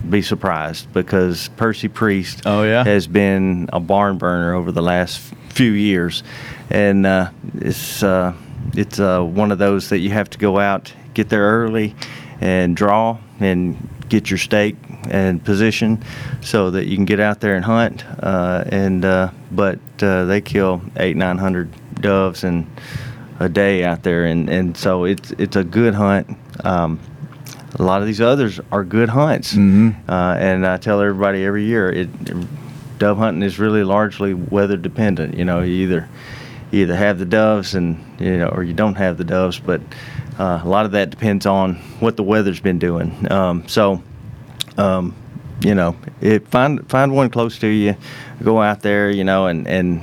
be 0.08 0.22
surprised 0.22 0.92
because 0.92 1.48
Percy 1.56 1.88
Priest 1.88 2.42
Oh, 2.46 2.62
yeah? 2.62 2.84
has 2.84 3.06
been 3.06 3.68
a 3.72 3.80
barn 3.80 4.18
burner 4.18 4.54
over 4.54 4.70
the 4.70 4.82
last 4.82 5.18
few 5.48 5.72
years, 5.72 6.22
and 6.70 7.04
uh, 7.04 7.30
it's 7.56 8.02
uh, 8.02 8.34
it's 8.74 9.00
uh, 9.00 9.22
one 9.22 9.50
of 9.50 9.58
those 9.58 9.88
that 9.88 9.98
you 9.98 10.10
have 10.10 10.30
to 10.30 10.38
go 10.38 10.58
out, 10.60 10.92
get 11.14 11.28
there 11.28 11.42
early, 11.42 11.96
and 12.40 12.76
draw 12.76 13.18
and 13.40 13.76
get 14.08 14.30
your 14.30 14.38
stake 14.38 14.76
and 15.10 15.42
position 15.44 16.02
so 16.40 16.70
that 16.70 16.86
you 16.86 16.96
can 16.96 17.04
get 17.04 17.20
out 17.20 17.40
there 17.40 17.54
and 17.56 17.64
hunt. 17.64 18.04
Uh, 18.22 18.64
and 18.68 19.04
uh, 19.04 19.30
but 19.50 19.78
uh, 20.02 20.24
they 20.24 20.40
kill 20.40 20.80
eight 20.96 21.16
nine 21.16 21.38
hundred 21.38 21.70
doves 22.00 22.44
and 22.44 22.66
a 23.40 23.48
day 23.48 23.84
out 23.84 24.02
there, 24.02 24.24
and, 24.24 24.48
and 24.50 24.76
so 24.76 25.04
it's 25.04 25.30
it's 25.32 25.56
a 25.56 25.64
good 25.64 25.94
hunt. 25.94 26.28
Um, 26.64 26.98
a 27.78 27.82
lot 27.82 28.00
of 28.00 28.06
these 28.06 28.20
others 28.20 28.58
are 28.72 28.82
good 28.82 29.08
hunts, 29.10 29.54
Mhm. 29.54 29.94
uh, 30.08 30.36
and 30.38 30.66
I 30.66 30.76
tell 30.78 31.00
everybody 31.00 31.44
every 31.44 31.64
year 31.64 31.88
it, 31.90 32.08
dove 32.98 33.18
hunting 33.18 33.42
is 33.42 33.58
really 33.58 33.84
largely 33.84 34.34
weather 34.34 34.76
dependent. 34.76 35.36
You 35.36 35.44
know, 35.44 35.60
you 35.60 35.74
either 35.84 36.08
you 36.72 36.82
either 36.82 36.96
have 36.96 37.18
the 37.18 37.24
doves 37.26 37.74
and 37.74 38.02
you 38.18 38.38
know, 38.38 38.48
or 38.48 38.64
you 38.64 38.74
don't 38.74 38.96
have 38.96 39.18
the 39.18 39.24
doves. 39.24 39.60
But 39.60 39.80
uh, 40.38 40.60
a 40.64 40.68
lot 40.68 40.84
of 40.86 40.92
that 40.92 41.10
depends 41.10 41.46
on 41.46 41.76
what 42.00 42.16
the 42.16 42.22
weather's 42.24 42.60
been 42.60 42.78
doing. 42.80 43.30
Um, 43.30 43.62
so, 43.68 44.02
um, 44.78 45.14
you 45.60 45.74
know, 45.74 45.96
it, 46.20 46.46
find 46.48 46.88
find 46.88 47.12
one 47.14 47.30
close 47.30 47.58
to 47.58 47.66
you, 47.66 47.96
go 48.42 48.62
out 48.62 48.80
there, 48.80 49.10
you 49.10 49.24
know, 49.24 49.46
and 49.46 49.66
and 49.66 50.00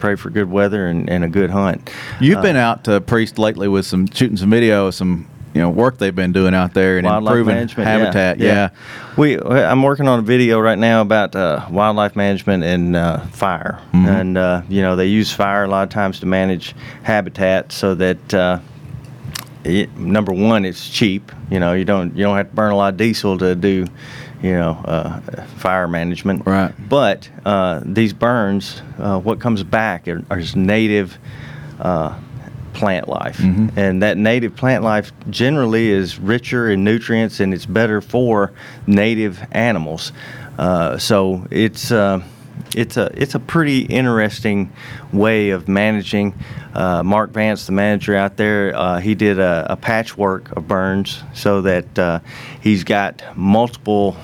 pray 0.00 0.16
for 0.16 0.30
good 0.30 0.50
weather 0.50 0.88
and, 0.88 1.08
and 1.08 1.22
a 1.22 1.28
good 1.28 1.50
hunt. 1.50 1.88
You've 2.20 2.38
Uh, 2.38 2.42
been 2.42 2.56
out 2.56 2.84
to 2.84 3.00
Priest 3.00 3.38
lately 3.38 3.68
with 3.68 3.86
some 3.86 4.06
shooting 4.06 4.36
some 4.36 4.50
video, 4.50 4.86
of 4.88 4.94
some 4.94 5.26
you 5.54 5.60
know 5.60 5.68
work 5.68 5.98
they've 5.98 6.16
been 6.16 6.32
doing 6.32 6.54
out 6.54 6.72
there 6.72 6.96
and 6.96 7.04
wildlife 7.06 7.32
improving 7.32 7.54
management 7.56 7.86
habitat. 7.88 8.38
Yeah, 8.40 8.46
Yeah. 8.54 8.68
we 9.16 9.38
I'm 9.38 9.82
working 9.82 10.08
on 10.08 10.18
a 10.18 10.22
video 10.22 10.58
right 10.58 10.78
now 10.78 11.02
about 11.02 11.36
uh, 11.36 11.66
wildlife 11.70 12.16
management 12.16 12.64
and 12.64 12.96
uh, 12.96 13.18
fire, 13.32 13.78
Mhm. 13.92 14.06
and 14.20 14.38
uh, 14.38 14.62
you 14.70 14.80
know 14.80 14.96
they 14.96 15.06
use 15.08 15.30
fire 15.30 15.64
a 15.64 15.68
lot 15.68 15.82
of 15.82 15.90
times 15.90 16.20
to 16.20 16.26
manage 16.26 16.74
habitat 17.02 17.70
so 17.70 17.94
that. 17.96 18.60
Uh, 19.64 19.68
it, 19.68 19.96
number 19.96 20.32
one, 20.32 20.64
it's 20.64 20.88
cheap. 20.88 21.30
You 21.50 21.60
know, 21.60 21.72
you 21.72 21.84
don't 21.84 22.16
you 22.16 22.22
don't 22.24 22.36
have 22.36 22.50
to 22.50 22.54
burn 22.54 22.72
a 22.72 22.76
lot 22.76 22.94
of 22.94 22.96
diesel 22.98 23.38
to 23.38 23.54
do, 23.54 23.86
you 24.42 24.52
know, 24.52 24.72
uh, 24.84 25.20
fire 25.58 25.88
management. 25.88 26.46
Right. 26.46 26.72
But 26.88 27.28
uh, 27.44 27.80
these 27.84 28.12
burns, 28.12 28.82
uh, 28.98 29.18
what 29.20 29.40
comes 29.40 29.62
back 29.62 30.08
are, 30.08 30.22
are 30.30 30.38
is 30.38 30.56
native 30.56 31.18
uh, 31.80 32.18
plant 32.74 33.08
life, 33.08 33.38
Mhm. 33.38 33.76
and 33.76 34.02
that 34.02 34.16
native 34.16 34.56
plant 34.56 34.82
life 34.82 35.12
generally 35.30 35.90
is 35.90 36.18
richer 36.18 36.70
in 36.70 36.84
nutrients 36.84 37.38
and 37.40 37.52
it's 37.52 37.66
better 37.66 38.00
for 38.00 38.52
native 38.86 39.38
animals. 39.52 40.12
Uh, 40.58 40.96
so 40.98 41.46
it's. 41.50 41.90
It's 42.74 42.96
a 42.96 43.10
it's 43.14 43.34
a 43.34 43.38
pretty 43.38 43.80
interesting 43.80 44.72
way 45.12 45.50
of 45.50 45.68
managing. 45.68 46.34
Uh, 46.74 47.02
Mark 47.02 47.30
Vance, 47.30 47.66
the 47.66 47.72
manager 47.72 48.16
out 48.16 48.38
there, 48.38 48.74
uh, 48.74 48.98
he 48.98 49.14
did 49.14 49.38
a, 49.38 49.66
a 49.70 49.76
patchwork 49.76 50.50
of 50.52 50.66
burns 50.66 51.22
so 51.34 51.60
that 51.62 51.98
uh, 51.98 52.20
he's 52.62 52.82
got 52.82 53.22
multiple 53.36 54.16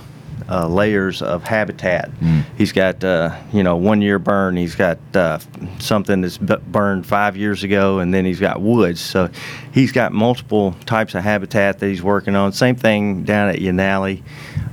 uh, 0.49 0.67
layers 0.69 1.23
of 1.23 1.43
habitat. 1.45 2.11
He's 2.57 2.73
got 2.73 3.03
uh, 3.05 3.37
you 3.53 3.63
know 3.63 3.77
one 3.77 4.03
year 4.03 4.19
burn. 4.19 4.57
He's 4.57 4.75
got 4.75 4.99
uh, 5.15 5.39
something 5.79 6.21
that's 6.21 6.39
bu- 6.39 6.59
burned 6.59 7.07
five 7.07 7.37
years 7.37 7.65
ago, 7.65 7.99
and 7.99 8.13
then 8.13 8.25
he's 8.25 8.41
got 8.41 8.61
woods. 8.61 9.01
So 9.01 9.31
he's 9.73 9.93
got 9.93 10.13
multiple 10.13 10.75
types 10.87 11.15
of 11.15 11.23
habitat 11.23 11.79
that 11.79 11.87
he's 11.87 12.03
working 12.03 12.35
on. 12.37 12.53
Same 12.53 12.77
thing 12.77 13.25
down 13.25 13.49
at 13.49 13.57
Yanahli. 13.57 14.23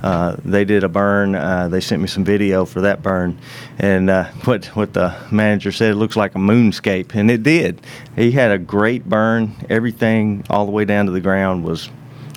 Uh, 0.02 0.36
they 0.46 0.66
did 0.66 0.84
a 0.84 0.90
burn. 0.90 1.36
Uh, 1.36 1.68
they 1.68 1.82
sent 1.82 2.02
me 2.02 2.08
some 2.08 2.24
video 2.24 2.66
for 2.66 2.82
that 2.82 3.02
burn, 3.02 3.38
and 3.80 4.10
uh, 4.10 4.24
what 4.46 4.66
what 4.76 4.94
the 4.94 5.16
manager 5.32 5.72
said 5.72 5.92
it 5.92 5.96
looks 5.96 6.16
like 6.16 6.36
a 6.36 6.40
moonscape, 6.40 7.16
and 7.16 7.30
it 7.30 7.44
did. 7.44 7.82
He 8.16 8.32
had 8.32 8.52
a 8.52 8.58
great 8.58 9.06
burn. 9.06 9.56
Everything 9.70 10.46
all 10.50 10.66
the 10.66 10.72
way 10.72 10.86
down 10.86 11.06
to 11.06 11.12
the 11.12 11.22
ground 11.22 11.64
was 11.64 11.90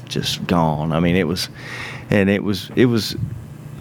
just 0.08 0.46
gone. 0.46 0.92
I 0.92 1.00
mean, 1.00 1.16
it 1.16 1.26
was, 1.26 1.48
and 2.10 2.28
it 2.30 2.42
was 2.42 2.70
it 2.76 2.86
was 2.86 3.16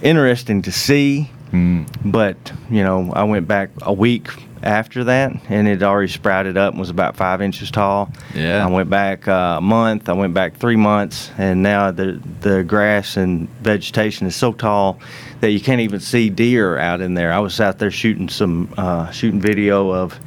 interesting 0.02 0.62
to 0.64 0.72
see. 0.72 1.30
Mm. 1.52 1.88
But 2.04 2.52
you 2.70 2.84
know, 2.84 3.12
I 3.14 3.24
went 3.24 3.48
back 3.48 3.70
a 3.82 3.94
week 3.94 4.30
after 4.64 5.06
that, 5.06 5.32
and 5.50 5.68
it 5.68 5.82
already 5.84 6.12
sprouted 6.12 6.58
up 6.58 6.74
and 6.74 6.80
was 6.80 6.90
about 6.90 7.16
five 7.16 7.42
inches 7.42 7.72
tall. 7.72 8.12
Yeah. 8.34 8.66
I 8.66 8.70
went 8.70 8.90
back 8.90 9.28
uh, 9.28 9.56
a 9.58 9.62
month. 9.62 10.10
I 10.10 10.14
went 10.14 10.34
back 10.34 10.58
three 10.58 10.76
months, 10.76 11.32
and 11.38 11.64
now 11.64 11.92
the 11.92 12.22
the 12.42 12.64
grass 12.64 13.16
and 13.18 13.48
vegetation 13.62 14.28
is 14.28 14.36
so 14.36 14.52
tall 14.52 15.00
that 15.40 15.52
you 15.52 15.60
can't 15.62 15.82
even 15.82 16.00
see 16.00 16.30
deer 16.30 16.78
out 16.78 17.00
in 17.02 17.14
there. 17.14 17.32
I 17.32 17.40
was 17.40 17.62
out 17.62 17.80
there 17.80 17.92
shooting 17.92 18.28
some 18.30 18.74
uh, 18.78 19.10
shooting 19.12 19.40
video 19.40 19.92
of 19.92 20.20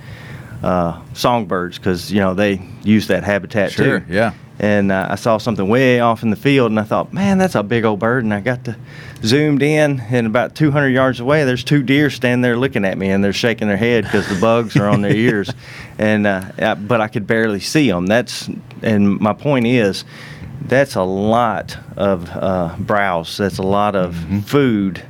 uh, 0.63 1.01
songbirds 1.13 1.79
because 1.79 2.11
you 2.13 2.21
know 2.21 2.35
they 2.35 2.63
use 2.83 3.09
that 3.09 3.25
habitat 3.25 3.73
Sure. 3.73 4.01
too 4.01 4.07
Yeah. 4.13 4.33
And 4.61 4.93
uh, 4.93 5.09
I 5.11 5.15
saw 5.15 5.39
something 5.39 5.67
way 5.67 6.01
off 6.01 6.23
in 6.23 6.29
the 6.29 6.37
field, 6.37 6.71
and 6.71 6.79
I 6.79 6.83
thought, 6.83 7.15
man, 7.15 7.39
that's 7.39 7.55
a 7.55 7.63
big 7.63 7.87
old 7.87 7.99
bird. 7.99 8.25
And 8.25 8.35
I 8.35 8.41
got 8.41 8.63
to 8.67 8.77
zoomed 9.23 9.63
in, 9.63 10.01
and 10.01 10.27
about 10.27 10.55
200 10.55 10.89
yards 10.89 11.19
away, 11.19 11.45
there's 11.45 11.65
two 11.65 11.83
deer 11.83 12.11
standing 12.11 12.43
there 12.43 12.59
looking 12.59 12.85
at 12.85 12.99
me, 12.99 13.09
and 13.11 13.25
they're 13.25 13.33
shaking 13.33 13.69
their 13.69 13.79
head 13.79 14.05
because 14.05 14.29
the 14.29 14.39
bugs 14.39 14.77
are 14.77 14.87
on 14.87 15.01
their 15.01 15.17
ears, 15.17 15.51
and 15.99 16.27
uh, 16.27 16.75
but 16.77 17.01
I 17.01 17.09
could 17.09 17.27
barely 17.27 17.61
see 17.61 17.91
them. 17.91 18.07
That's 18.07 18.51
and 18.83 19.19
my 19.19 19.33
point 19.33 19.67
is, 19.67 20.05
that's 20.61 20.95
a 20.95 21.03
lot 21.03 21.79
of 21.97 22.29
uh, 22.29 22.77
browse. 22.79 23.39
That's 23.39 23.59
a 23.59 23.63
lot 23.63 23.97
of 23.97 24.15
food 24.45 25.03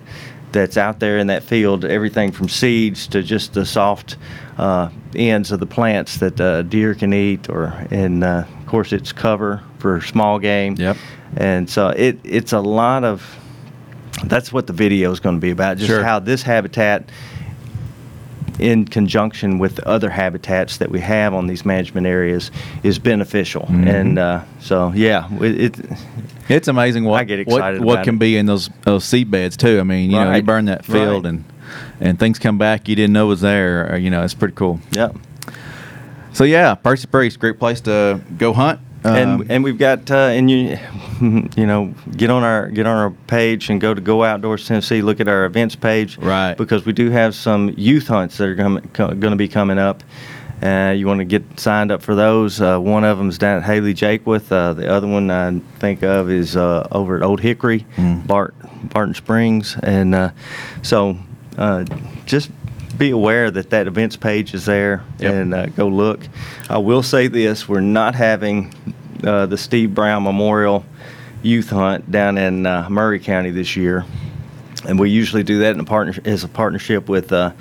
that's 0.52 0.76
out 0.76 1.00
there 1.00 1.18
in 1.18 1.26
that 1.26 1.42
field. 1.42 1.84
Everything 1.84 2.30
from 2.30 2.48
seeds 2.48 3.08
to 3.08 3.22
just 3.22 3.54
the 3.54 3.66
soft 3.66 4.16
uh, 4.58 4.90
ends 5.16 5.50
of 5.50 5.58
the 5.58 5.66
plants 5.66 6.18
that 6.18 6.40
uh, 6.40 6.62
deer 6.62 6.94
can 6.94 7.12
eat, 7.12 7.48
or 7.48 7.66
and 7.90 8.22
uh, 8.22 8.44
course 8.70 8.92
it's 8.92 9.12
cover 9.12 9.60
for 9.78 10.00
small 10.00 10.38
game. 10.38 10.74
Yep. 10.78 10.96
And 11.36 11.68
so 11.68 11.88
it 11.88 12.18
it's 12.24 12.52
a 12.52 12.60
lot 12.60 13.04
of. 13.04 13.36
That's 14.24 14.52
what 14.52 14.66
the 14.66 14.72
video 14.72 15.10
is 15.12 15.20
going 15.20 15.36
to 15.36 15.40
be 15.40 15.50
about. 15.50 15.76
Just 15.78 15.88
Sure. 15.88 16.02
how 16.04 16.18
this 16.18 16.42
habitat, 16.42 17.08
in 18.58 18.84
conjunction 18.84 19.58
with 19.58 19.78
other 19.80 20.10
habitats 20.10 20.76
that 20.78 20.90
we 20.90 21.00
have 21.00 21.32
on 21.32 21.46
these 21.46 21.64
management 21.64 22.06
areas, 22.06 22.50
is 22.82 22.98
beneficial. 22.98 23.62
Mhm. 23.70 23.86
And 23.88 24.18
uh, 24.18 24.40
so 24.60 24.92
yeah, 24.94 25.26
it, 25.40 25.78
it 25.78 25.78
It's 26.48 26.68
amazing 26.68 27.04
what 27.04 27.20
I 27.20 27.24
get 27.24 27.46
what, 27.46 27.56
excited 27.58 27.80
what 27.84 28.04
can 28.04 28.16
it. 28.16 28.18
be 28.18 28.36
in 28.36 28.46
those 28.46 28.68
those 28.82 29.04
seed 29.04 29.30
beds 29.30 29.56
too. 29.56 29.80
I 29.80 29.84
mean, 29.84 30.10
you 30.10 30.16
know, 30.16 30.24
you 30.24 30.30
Right. 30.30 30.44
burn 30.46 30.66
that 30.66 30.84
field 30.84 31.24
Right. 31.24 31.30
and 31.34 31.44
and 32.00 32.18
things 32.18 32.38
come 32.38 32.58
back 32.58 32.88
you 32.88 32.96
didn't 32.96 33.12
know 33.14 33.26
was 33.26 33.40
there. 33.40 33.90
Or, 33.92 33.96
you 33.96 34.10
know, 34.10 34.22
it's 34.24 34.34
pretty 34.34 34.54
cool. 34.54 34.80
Yep. 34.92 35.16
So 36.32 36.44
yeah, 36.44 36.74
Percy 36.74 37.06
Priest, 37.06 37.38
great 37.40 37.58
place 37.58 37.80
to 37.82 38.20
go 38.38 38.52
hunt. 38.52 38.80
Um, 39.02 39.14
and 39.16 39.50
and 39.50 39.64
we've 39.64 39.78
got 39.78 40.10
uh, 40.10 40.14
and 40.14 40.50
you 40.50 40.78
you 41.56 41.66
know 41.66 41.94
get 42.16 42.28
on 42.30 42.42
our 42.42 42.68
get 42.68 42.86
on 42.86 42.96
our 42.96 43.10
page 43.28 43.70
and 43.70 43.80
go 43.80 43.94
to 43.94 44.00
Go 44.00 44.22
Outdoors 44.24 44.66
Tennessee. 44.68 45.00
Look 45.00 45.20
at 45.20 45.28
our 45.28 45.44
events 45.46 45.74
page, 45.74 46.18
Right. 46.18 46.54
Because 46.54 46.84
we 46.84 46.92
do 46.92 47.10
have 47.10 47.34
some 47.34 47.74
youth 47.78 48.08
hunts 48.08 48.36
that 48.36 48.48
are 48.48 48.54
going 48.54 48.82
to 49.20 49.36
be 49.36 49.48
coming 49.48 49.78
up. 49.78 50.02
Uh, 50.62 50.92
you 50.94 51.06
want 51.06 51.20
to 51.20 51.24
get 51.24 51.58
signed 51.58 51.90
up 51.90 52.02
for 52.02 52.14
those. 52.14 52.60
Uh, 52.60 52.78
one 52.78 53.02
of 53.02 53.16
them 53.16 53.30
is 53.30 53.38
down 53.38 53.56
at 53.56 53.62
Haley 53.62 53.94
Jakeworth. 53.94 54.52
Uh, 54.52 54.74
the 54.74 54.86
other 54.92 55.06
one 55.06 55.30
I 55.30 55.58
think 55.78 56.02
of 56.02 56.28
is 56.30 56.54
uh, 56.54 56.86
over 56.92 57.16
at 57.16 57.22
Old 57.22 57.40
Hickory, 57.40 57.86
Mm. 57.96 58.26
Bart 58.26 58.54
Barton 58.92 59.14
Springs, 59.14 59.76
and 59.82 60.14
uh, 60.14 60.30
so 60.82 61.16
uh, 61.56 61.84
just 62.26 62.50
be 63.00 63.10
aware 63.10 63.50
that 63.50 63.70
that 63.70 63.86
events 63.88 64.14
page 64.16 64.52
is 64.54 64.66
there 64.66 65.02
Yep. 65.18 65.32
and 65.34 65.54
uh, 65.54 65.66
go 65.66 65.88
look. 65.88 66.20
I 66.68 66.78
will 66.78 67.02
say 67.02 67.26
this: 67.26 67.66
we're 67.68 67.80
not 67.80 68.14
having 68.14 68.72
uh, 69.24 69.46
the 69.46 69.56
Steve 69.56 69.94
Brown 69.94 70.22
Memorial 70.22 70.84
Youth 71.42 71.70
Hunt 71.70 72.10
down 72.12 72.36
in 72.38 72.66
uh, 72.66 72.88
Maury 72.90 73.18
County 73.18 73.50
this 73.50 73.74
year, 73.74 74.04
and 74.86 75.00
we 75.00 75.08
usually 75.10 75.42
do 75.42 75.58
that 75.60 75.72
in 75.74 75.80
a 75.80 75.84
partner 75.84 76.14
as 76.26 76.44
a 76.44 76.48
partnership 76.48 77.08
with 77.08 77.32
uh, 77.32 77.52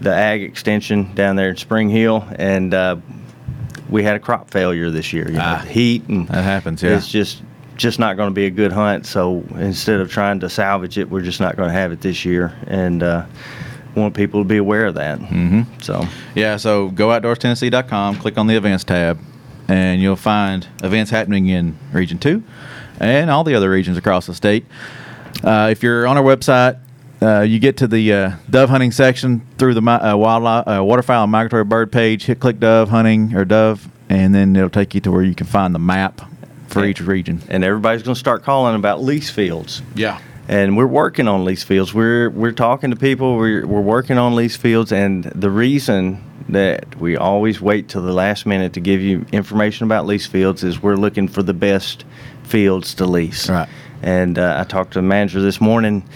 the 0.00 0.14
Ag 0.14 0.42
Extension 0.42 1.12
down 1.14 1.34
there 1.36 1.50
in 1.50 1.56
Spring 1.56 1.88
Hill, 1.88 2.24
and 2.36 2.72
uh, 2.72 2.96
we 3.90 4.04
had 4.04 4.14
a 4.14 4.20
crop 4.20 4.48
failure 4.50 4.90
this 4.90 5.12
year. 5.12 5.26
You 5.28 5.34
know, 5.38 5.42
Ah. 5.42 5.58
heat 5.68 6.06
and 6.08 6.28
That 6.28 6.44
happens, 6.44 6.82
yeah. 6.84 6.96
It's 6.96 7.08
just 7.08 7.42
just 7.76 7.98
not 7.98 8.16
going 8.16 8.28
to 8.28 8.34
be 8.34 8.46
a 8.46 8.50
good 8.50 8.70
hunt. 8.70 9.04
So 9.06 9.42
instead 9.56 9.98
of 9.98 10.08
trying 10.08 10.38
to 10.40 10.48
salvage 10.48 10.96
it, 10.98 11.10
we're 11.10 11.22
just 11.22 11.40
not 11.40 11.56
going 11.56 11.68
to 11.68 11.74
have 11.74 11.90
it 11.90 12.00
this 12.00 12.24
year, 12.24 12.52
and 12.68 13.02
uh, 13.02 13.24
want 13.94 14.14
people 14.14 14.40
to 14.40 14.44
be 14.48 14.56
aware 14.56 14.86
of 14.86 14.94
that. 14.94 15.18
hmm 15.18 15.62
So 15.80 16.04
Yeah, 16.34 16.56
so 16.56 16.88
go 16.90 17.08
outdoorstennessee.com, 17.08 18.16
click 18.16 18.38
on 18.38 18.46
the 18.46 18.56
events 18.56 18.84
tab, 18.84 19.18
and 19.68 20.00
you'll 20.00 20.16
find 20.16 20.66
events 20.82 21.10
happening 21.10 21.48
in 21.48 21.76
Region 21.92 22.18
2 22.18 22.42
and 23.00 23.30
all 23.30 23.44
the 23.44 23.54
other 23.54 23.70
regions 23.70 23.96
across 23.96 24.26
the 24.26 24.34
state. 24.34 24.64
Uh, 25.42 25.68
if 25.70 25.82
you're 25.82 26.06
on 26.06 26.16
our 26.16 26.22
website, 26.22 26.78
uh, 27.22 27.40
you 27.40 27.58
get 27.58 27.76
to 27.78 27.86
the 27.86 28.12
uh, 28.12 28.32
dove 28.50 28.68
hunting 28.68 28.92
section 28.92 29.42
through 29.58 29.74
the 29.74 29.80
uh, 29.82 30.16
wildlife, 30.16 30.66
uh, 30.68 30.82
waterfowl 30.84 31.22
and 31.24 31.32
migratory 31.32 31.64
bird 31.64 31.90
page. 31.90 32.26
Hit 32.26 32.40
click 32.40 32.60
dove 32.60 32.90
hunting 32.90 33.34
or 33.34 33.44
dove, 33.44 33.88
and 34.08 34.34
then 34.34 34.54
it'll 34.54 34.68
take 34.70 34.94
you 34.94 35.00
to 35.02 35.10
where 35.10 35.22
you 35.22 35.34
can 35.34 35.46
find 35.46 35.74
the 35.74 35.78
map 35.78 36.20
for 36.68 36.84
each 36.84 37.00
region. 37.00 37.40
and 37.48 37.62
everybody's 37.64 38.02
going 38.02 38.14
to 38.14 38.18
start 38.18 38.42
calling 38.42 38.74
about 38.74 39.02
lease 39.02 39.30
fields. 39.30 39.80
Yeah. 39.94 40.20
And 40.48 40.76
we're 40.76 40.86
working 40.86 41.28
on 41.28 41.44
lease 41.44 41.62
fields. 41.62 41.94
We're 41.94 42.30
we're 42.30 42.52
talking 42.52 42.90
to 42.90 42.96
people. 42.96 43.36
We're 43.36 43.66
we're 43.66 43.80
working 43.80 44.18
on 44.18 44.34
lease 44.34 44.56
fields, 44.56 44.92
and 44.92 45.24
the 45.24 45.50
reason 45.50 46.22
that 46.48 46.96
we 46.96 47.16
always 47.16 47.60
wait 47.60 47.88
till 47.88 48.02
the 48.02 48.12
last 48.12 48.44
minute 48.44 48.74
to 48.74 48.80
give 48.80 49.00
you 49.00 49.24
information 49.32 49.84
about 49.84 50.06
lease 50.06 50.26
fields 50.26 50.62
is 50.62 50.82
we're 50.82 50.96
looking 50.96 51.28
for 51.28 51.42
the 51.42 51.54
best 51.54 52.04
fields 52.42 52.94
to 52.94 53.06
lease. 53.06 53.48
Right. 53.48 53.68
And 54.02 54.38
uh, 54.38 54.56
I 54.60 54.64
talked 54.64 54.92
to 54.92 54.98
the 54.98 55.02
manager 55.02 55.40
this 55.40 55.60
morning, 55.60 56.06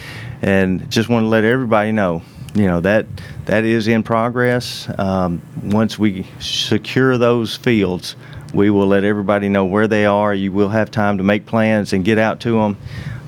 and 0.42 0.90
just 0.90 1.08
want 1.08 1.24
to 1.24 1.28
let 1.28 1.44
everybody 1.44 1.92
know, 1.92 2.22
you 2.54 2.66
know 2.66 2.80
that 2.80 3.06
that 3.46 3.64
is 3.64 3.88
in 3.88 4.02
progress. 4.02 4.90
Um, 4.98 5.40
once 5.62 5.98
we 5.98 6.26
secure 6.38 7.16
those 7.16 7.56
fields, 7.56 8.14
we 8.52 8.68
will 8.68 8.86
let 8.86 9.04
everybody 9.04 9.48
know 9.48 9.64
where 9.64 9.88
they 9.88 10.04
are. 10.04 10.34
You 10.34 10.52
will 10.52 10.68
have 10.68 10.90
time 10.90 11.16
to 11.16 11.24
make 11.24 11.46
plans 11.46 11.94
and 11.94 12.04
get 12.04 12.18
out 12.18 12.40
to 12.40 12.52
them. 12.60 12.76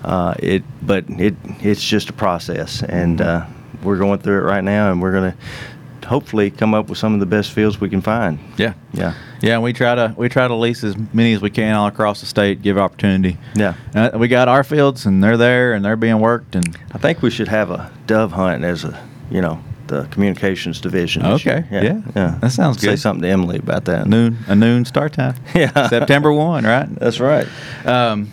Uh, 0.04 0.34
it, 0.38 0.62
but 0.82 1.04
it 1.10 1.34
it's 1.60 1.82
just 1.82 2.08
a 2.08 2.12
process, 2.12 2.82
and 2.82 3.20
uh, 3.20 3.46
we're 3.82 3.98
going 3.98 4.18
through 4.18 4.38
it 4.38 4.44
right 4.44 4.64
now, 4.64 4.90
and 4.90 5.00
we're 5.02 5.12
going 5.12 5.32
to 5.32 6.08
hopefully 6.08 6.50
come 6.50 6.74
up 6.74 6.88
with 6.88 6.98
some 6.98 7.14
of 7.14 7.20
the 7.20 7.26
best 7.26 7.52
fields 7.52 7.80
we 7.80 7.88
can 7.88 8.00
find. 8.00 8.38
Yeah. 8.56 8.74
Yeah. 8.92 9.14
Yeah, 9.40 9.54
and 9.54 9.62
we 9.62 9.72
try 9.72 9.94
to 9.94 10.14
we 10.16 10.28
try 10.28 10.48
to 10.48 10.54
lease 10.54 10.84
as 10.84 10.96
many 11.14 11.32
as 11.32 11.40
we 11.40 11.50
can 11.50 11.74
all 11.74 11.86
across 11.86 12.20
the 12.20 12.26
state, 12.26 12.62
give 12.62 12.76
opportunity. 12.76 13.38
Yeah. 13.54 13.74
Uh, 13.94 14.10
we 14.14 14.28
got 14.28 14.48
our 14.48 14.64
fields, 14.64 15.06
and 15.06 15.22
they're 15.22 15.36
there, 15.36 15.72
and 15.72 15.84
they're 15.84 15.96
being 15.96 16.18
worked, 16.18 16.54
and 16.56 16.76
I 16.92 16.98
think 16.98 17.22
we 17.22 17.30
should 17.30 17.48
have 17.48 17.70
a 17.70 17.90
dove 18.06 18.32
hunt 18.32 18.64
as 18.64 18.84
a, 18.84 19.00
you 19.30 19.40
know, 19.40 19.62
the 19.86 20.04
communications 20.10 20.80
division. 20.80 21.24
Okay, 21.24 21.64
yeah. 21.70 22.02
yeah. 22.14 22.38
That 22.40 22.52
sounds 22.52 22.80
Say 22.80 22.88
good. 22.88 22.98
Say 22.98 23.02
something 23.02 23.22
to 23.22 23.28
Emily 23.28 23.58
about 23.58 23.86
that. 23.86 24.06
noon 24.06 24.38
a 24.46 24.54
noon 24.54 24.84
start 24.84 25.12
time. 25.12 25.36
Yeah. 25.54 25.88
September 25.88 26.32
one, 26.32 26.64
right? 26.64 26.88
That's 26.96 27.18
right. 27.20 27.46
Um, 27.86 28.30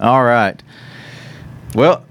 all 0.00 0.22
right. 0.22 0.62
Well, 1.74 2.04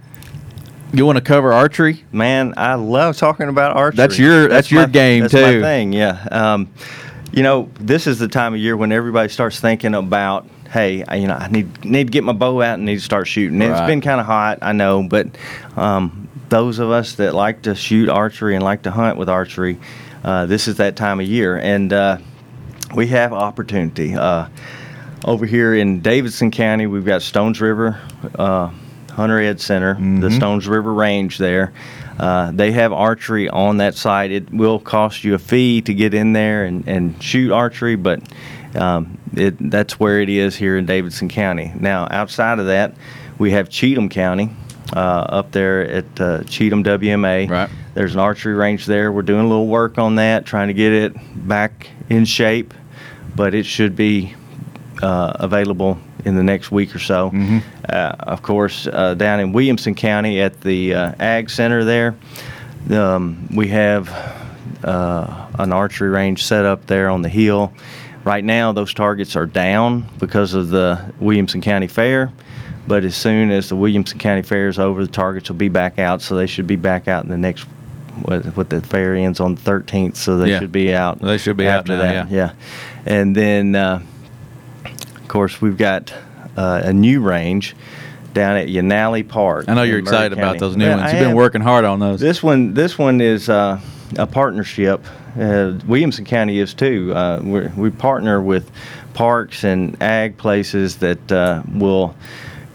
you 0.94 1.06
want 1.06 1.18
to 1.18 1.22
cover 1.24 1.54
archery? 1.54 2.04
Man, 2.12 2.54
I 2.58 2.76
love 2.76 3.18
talking 3.18 3.48
about 3.48 3.76
archery. 3.76 3.98
That's 3.98 4.20
your- 4.20 4.48
that's 4.48 4.72
your 4.72 4.82
my- 4.84 4.88
game, 4.90 5.22
that's 5.22 5.34
too. 5.34 5.42
my 5.42 5.62
thing. 5.62 5.94
Yeah. 5.94 6.18
Um, 6.32 6.68
you 7.32 7.44
know, 7.44 7.70
this 7.80 8.08
is 8.08 8.20
the 8.20 8.28
time 8.28 8.54
of 8.54 8.60
year 8.60 8.76
when 8.76 8.92
everybody 8.92 9.30
starts 9.30 9.60
thinking 9.60 9.96
about, 9.96 10.48
hey, 10.70 11.04
I, 11.08 11.16
you 11.16 11.28
know, 11.28 11.36
I 11.36 11.48
need 11.48 11.86
need 11.86 12.08
to 12.08 12.12
get 12.12 12.24
my 12.26 12.34
bow 12.34 12.62
out 12.62 12.76
and 12.76 12.86
need 12.86 12.96
to 12.96 13.02
start 13.02 13.28
shooting. 13.28 13.62
And 13.62 13.72
It's 13.72 13.80
Right. 13.80 13.88
been 13.88 14.02
kind 14.02 14.20
of 14.20 14.26
hot, 14.26 14.60
I 14.62 14.74
know, 14.74 15.04
but 15.04 15.28
um, 15.78 16.28
those 16.50 16.80
of 16.80 16.90
us 16.92 17.14
that 17.14 17.34
like 17.34 17.62
to 17.64 17.76
shoot 17.76 18.10
archery 18.10 18.56
and 18.56 18.64
like 18.64 18.82
to 18.84 18.92
hunt 18.92 19.18
with 19.18 19.30
archery, 19.30 19.80
uh, 20.26 20.46
this 20.46 20.68
is 20.68 20.76
that 20.76 20.98
time 20.98 21.22
of 21.22 21.26
year, 21.28 21.56
and 21.58 21.94
uh, 21.94 22.18
we 22.96 23.08
have 23.08 23.32
opportunity. 23.32 24.14
Uh, 24.16 24.48
over 25.24 25.46
here 25.46 25.74
in 25.74 26.02
Davidson 26.02 26.52
County, 26.52 26.86
we've 26.88 27.06
got 27.06 27.22
Stones 27.22 27.62
River 27.62 27.98
uh, 28.38 28.70
Hunter 29.12 29.40
Ed 29.40 29.60
Center, 29.60 29.94
the 29.96 30.30
Mhm. 30.30 30.36
Stones 30.36 30.68
River 30.68 30.94
Range 30.94 31.38
there. 31.38 31.72
Uh, 32.20 32.52
they 32.54 32.72
have 32.72 32.92
archery 32.94 33.50
on 33.50 33.78
that 33.78 33.96
site. 33.96 34.32
It 34.32 34.54
will 34.54 34.80
cost 34.80 35.24
you 35.24 35.34
a 35.34 35.40
fee 35.40 35.82
to 35.82 35.94
get 35.94 36.14
in 36.14 36.34
there 36.34 36.66
and, 36.66 36.84
and 36.88 37.22
shoot 37.22 37.52
archery, 37.52 37.96
but 37.96 38.22
um, 38.76 39.18
it, 39.36 39.56
that's 39.72 40.00
where 40.00 40.20
it 40.22 40.30
is 40.30 40.56
here 40.56 40.78
in 40.78 40.86
Davidson 40.86 41.30
County. 41.30 41.72
Now, 41.80 42.08
outside 42.10 42.60
of 42.60 42.68
that, 42.68 42.94
we 43.38 43.52
have 43.52 43.70
Cheatham 43.70 44.08
County 44.10 44.52
uh, 44.96 45.00
up 45.00 45.52
there 45.52 45.82
at 45.82 46.22
uh, 46.22 46.44
Cheatham 46.44 46.84
WMA. 46.84 47.50
Right. 47.50 47.70
There's 47.94 48.14
an 48.14 48.20
archery 48.20 48.54
range 48.54 48.86
there. 48.86 49.12
We're 49.12 49.22
doing 49.24 49.46
a 49.46 49.48
little 49.50 49.68
work 49.68 49.98
on 49.98 50.16
that, 50.16 50.46
trying 50.46 50.68
to 50.70 50.74
get 50.74 50.94
it 50.94 51.14
back 51.48 51.90
in 52.10 52.24
shape, 52.26 52.74
but 53.36 53.54
it 53.54 53.66
should 53.66 53.96
be 53.96 54.34
uh, 55.02 55.34
available 55.36 55.98
in 56.24 56.36
the 56.36 56.44
next 56.44 56.72
week 56.72 56.96
or 56.96 57.00
so. 57.00 57.32
Mhm. 57.32 57.64
Uh, 57.92 58.16
of 58.20 58.42
course, 58.42 58.88
uh, 58.88 59.14
down 59.16 59.40
in 59.42 59.52
Williamson 59.52 59.96
County 59.96 60.40
at 60.42 60.62
the 60.62 60.94
uh, 60.94 61.14
Ag 61.20 61.50
Center 61.50 61.84
there, 61.84 62.16
um, 62.90 63.48
we 63.54 63.68
have 63.68 64.08
uh, 64.84 65.48
an 65.60 65.74
archery 65.74 66.10
range 66.10 66.44
set 66.46 66.66
up 66.66 66.88
there 66.88 67.10
on 67.10 67.22
the 67.22 67.30
hill. 67.30 67.74
Right 68.24 68.44
now, 68.44 68.72
those 68.72 68.94
targets 68.94 69.36
are 69.36 69.46
down 69.46 70.08
because 70.20 70.54
of 70.54 70.70
the 70.70 71.14
Williamson 71.20 71.60
County 71.62 71.88
Fair. 71.88 72.32
But 72.88 73.04
as 73.04 73.16
soon 73.16 73.52
as 73.52 73.70
the 73.70 73.76
Williamson 73.76 74.20
County 74.20 74.42
Fair 74.42 74.68
is 74.68 74.80
over, 74.80 75.06
the 75.06 75.12
targets 75.12 75.50
will 75.50 75.58
be 75.58 75.70
back 75.70 76.00
out. 76.00 76.22
So 76.22 76.36
they 76.36 76.48
should 76.48 76.68
be 76.68 76.76
back 76.78 77.08
out 77.08 77.24
in 77.24 77.30
the 77.30 77.38
next. 77.38 77.66
What, 78.24 78.46
what 78.58 78.70
the 78.70 78.82
fair 78.82 79.16
ends 79.16 79.40
on 79.40 79.56
the 79.56 79.62
13th, 79.62 80.16
so 80.18 80.38
they 80.38 80.50
Yeah. 80.52 80.60
should 80.60 80.72
be 80.72 80.94
out. 80.94 81.20
They 81.20 81.38
should 81.38 81.56
be 81.58 81.68
out 81.68 81.80
after 81.80 81.94
now, 81.96 82.02
that. 82.02 82.30
yeah. 82.30 82.52
yeah. 82.52 82.54
And 83.06 83.34
then, 83.36 83.74
uh, 83.74 84.02
of 84.86 85.28
course, 85.30 85.62
we've 85.62 85.78
got 85.78 86.14
uh, 86.58 86.82
a 86.86 86.94
new 86.94 87.22
range 87.22 87.76
down 88.34 88.56
at 88.58 88.68
Yanahli 88.68 89.28
Park. 89.28 89.66
I 89.68 89.74
know 89.74 89.84
you're 89.84 90.00
excited 90.00 90.38
about 90.38 90.58
those 90.60 90.78
new 90.78 90.90
ones. 90.90 91.02
I 91.02 91.12
You've 91.12 91.20
been 91.28 91.36
working 91.36 91.62
hard 91.62 91.86
on 91.86 92.00
those. 92.00 92.20
This 92.20 92.42
one, 92.42 92.74
this 92.74 92.98
one 92.98 93.20
is 93.22 93.50
uh, 93.50 93.80
a 94.18 94.26
partnership. 94.28 95.06
Uh, 95.40 95.74
Williamson 95.86 96.26
County 96.26 96.60
is 96.60 96.74
too. 96.74 97.14
Uh, 97.14 97.40
we're, 97.44 97.72
we 97.76 97.90
partner 97.90 98.42
with 98.42 98.72
parks 99.14 99.64
and 99.64 100.02
ag 100.02 100.38
places 100.38 100.98
that 100.98 101.32
uh, 101.32 101.62
will 101.74 102.16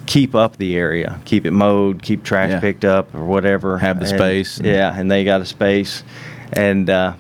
keep 0.04 0.34
up 0.34 0.56
the 0.56 0.76
area, 0.76 1.18
keep 1.24 1.46
it 1.46 1.50
mowed, 1.50 2.02
keep 2.02 2.22
trash 2.22 2.50
Yeah. 2.50 2.60
picked 2.60 2.84
up, 2.84 3.14
or 3.14 3.24
whatever. 3.24 3.78
Have 3.78 3.98
the 3.98 4.06
And- 4.06 4.16
space 4.16 4.58
and- 4.58 4.66
Yeah, 4.66 4.94
and 4.96 5.10
they 5.10 5.24
got 5.24 5.40
a 5.40 5.44
space, 5.46 6.02
and 6.52 6.88
uh, 6.88 7.14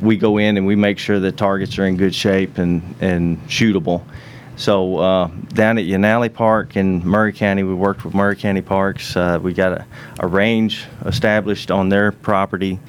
we 0.00 0.16
go 0.16 0.38
in 0.38 0.56
and 0.56 0.66
we 0.66 0.76
make 0.76 0.98
sure 0.98 1.18
the 1.20 1.32
targets 1.32 1.78
are 1.78 1.86
in 1.86 1.96
good 1.96 2.14
shape 2.14 2.58
and 2.58 2.82
and 3.00 3.38
shootable. 3.48 4.02
So 4.58 4.98
uh, 4.98 5.28
down 5.54 5.78
at 5.78 5.84
Yanahli 5.84 6.34
Park 6.34 6.76
in 6.76 7.06
Maury 7.06 7.32
County, 7.32 7.62
we 7.62 7.74
worked 7.74 8.04
with 8.04 8.12
Maury 8.12 8.34
County 8.34 8.60
Parks. 8.60 9.16
Uh, 9.16 9.38
we 9.40 9.54
got 9.54 9.72
a, 9.72 9.86
a 10.18 10.26
range 10.26 10.84
established 11.06 11.70
on 11.70 11.90
their 11.90 12.10
property, 12.10 12.80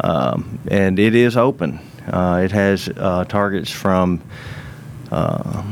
um, 0.00 0.58
and 0.70 0.98
it 0.98 1.14
is 1.14 1.38
open. 1.38 1.80
Uh, 2.06 2.42
it 2.44 2.52
has 2.52 2.90
uh, 2.98 3.24
targets 3.24 3.70
from 3.70 4.22
uh, 5.10 5.64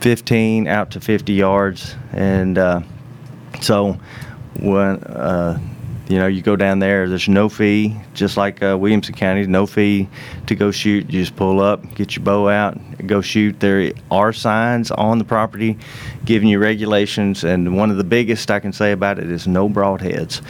15 0.00 0.68
out 0.68 0.90
to 0.90 1.00
50 1.00 1.32
yards, 1.32 1.96
and 2.12 2.58
uh, 2.58 2.82
so 3.62 3.98
when 4.60 4.98
you 6.08 6.18
know 6.18 6.26
you 6.26 6.40
go 6.42 6.56
down 6.56 6.78
there, 6.78 7.08
there's 7.08 7.28
no 7.28 7.48
fee, 7.48 7.96
just 8.14 8.36
like 8.36 8.62
uh, 8.62 8.76
Williamson 8.78 9.14
County, 9.14 9.46
no 9.46 9.66
fee 9.66 10.08
to 10.46 10.54
go 10.54 10.70
shoot. 10.70 11.10
You 11.10 11.20
just 11.20 11.36
pull 11.36 11.60
up, 11.60 11.94
get 11.94 12.16
your 12.16 12.24
bow 12.24 12.48
out, 12.48 12.78
go 13.06 13.20
shoot. 13.20 13.60
There 13.60 13.92
are 14.10 14.32
signs 14.32 14.90
on 14.90 15.18
the 15.18 15.24
property 15.24 15.78
giving 16.24 16.48
you 16.48 16.58
regulations, 16.58 17.44
and 17.44 17.76
one 17.76 17.90
of 17.90 17.98
the 17.98 18.04
biggest 18.04 18.50
I 18.50 18.58
can 18.60 18.72
say 18.72 18.92
about 18.92 19.18
it 19.18 19.30
is 19.30 19.46
no 19.46 19.68
broadheads. 19.68 20.40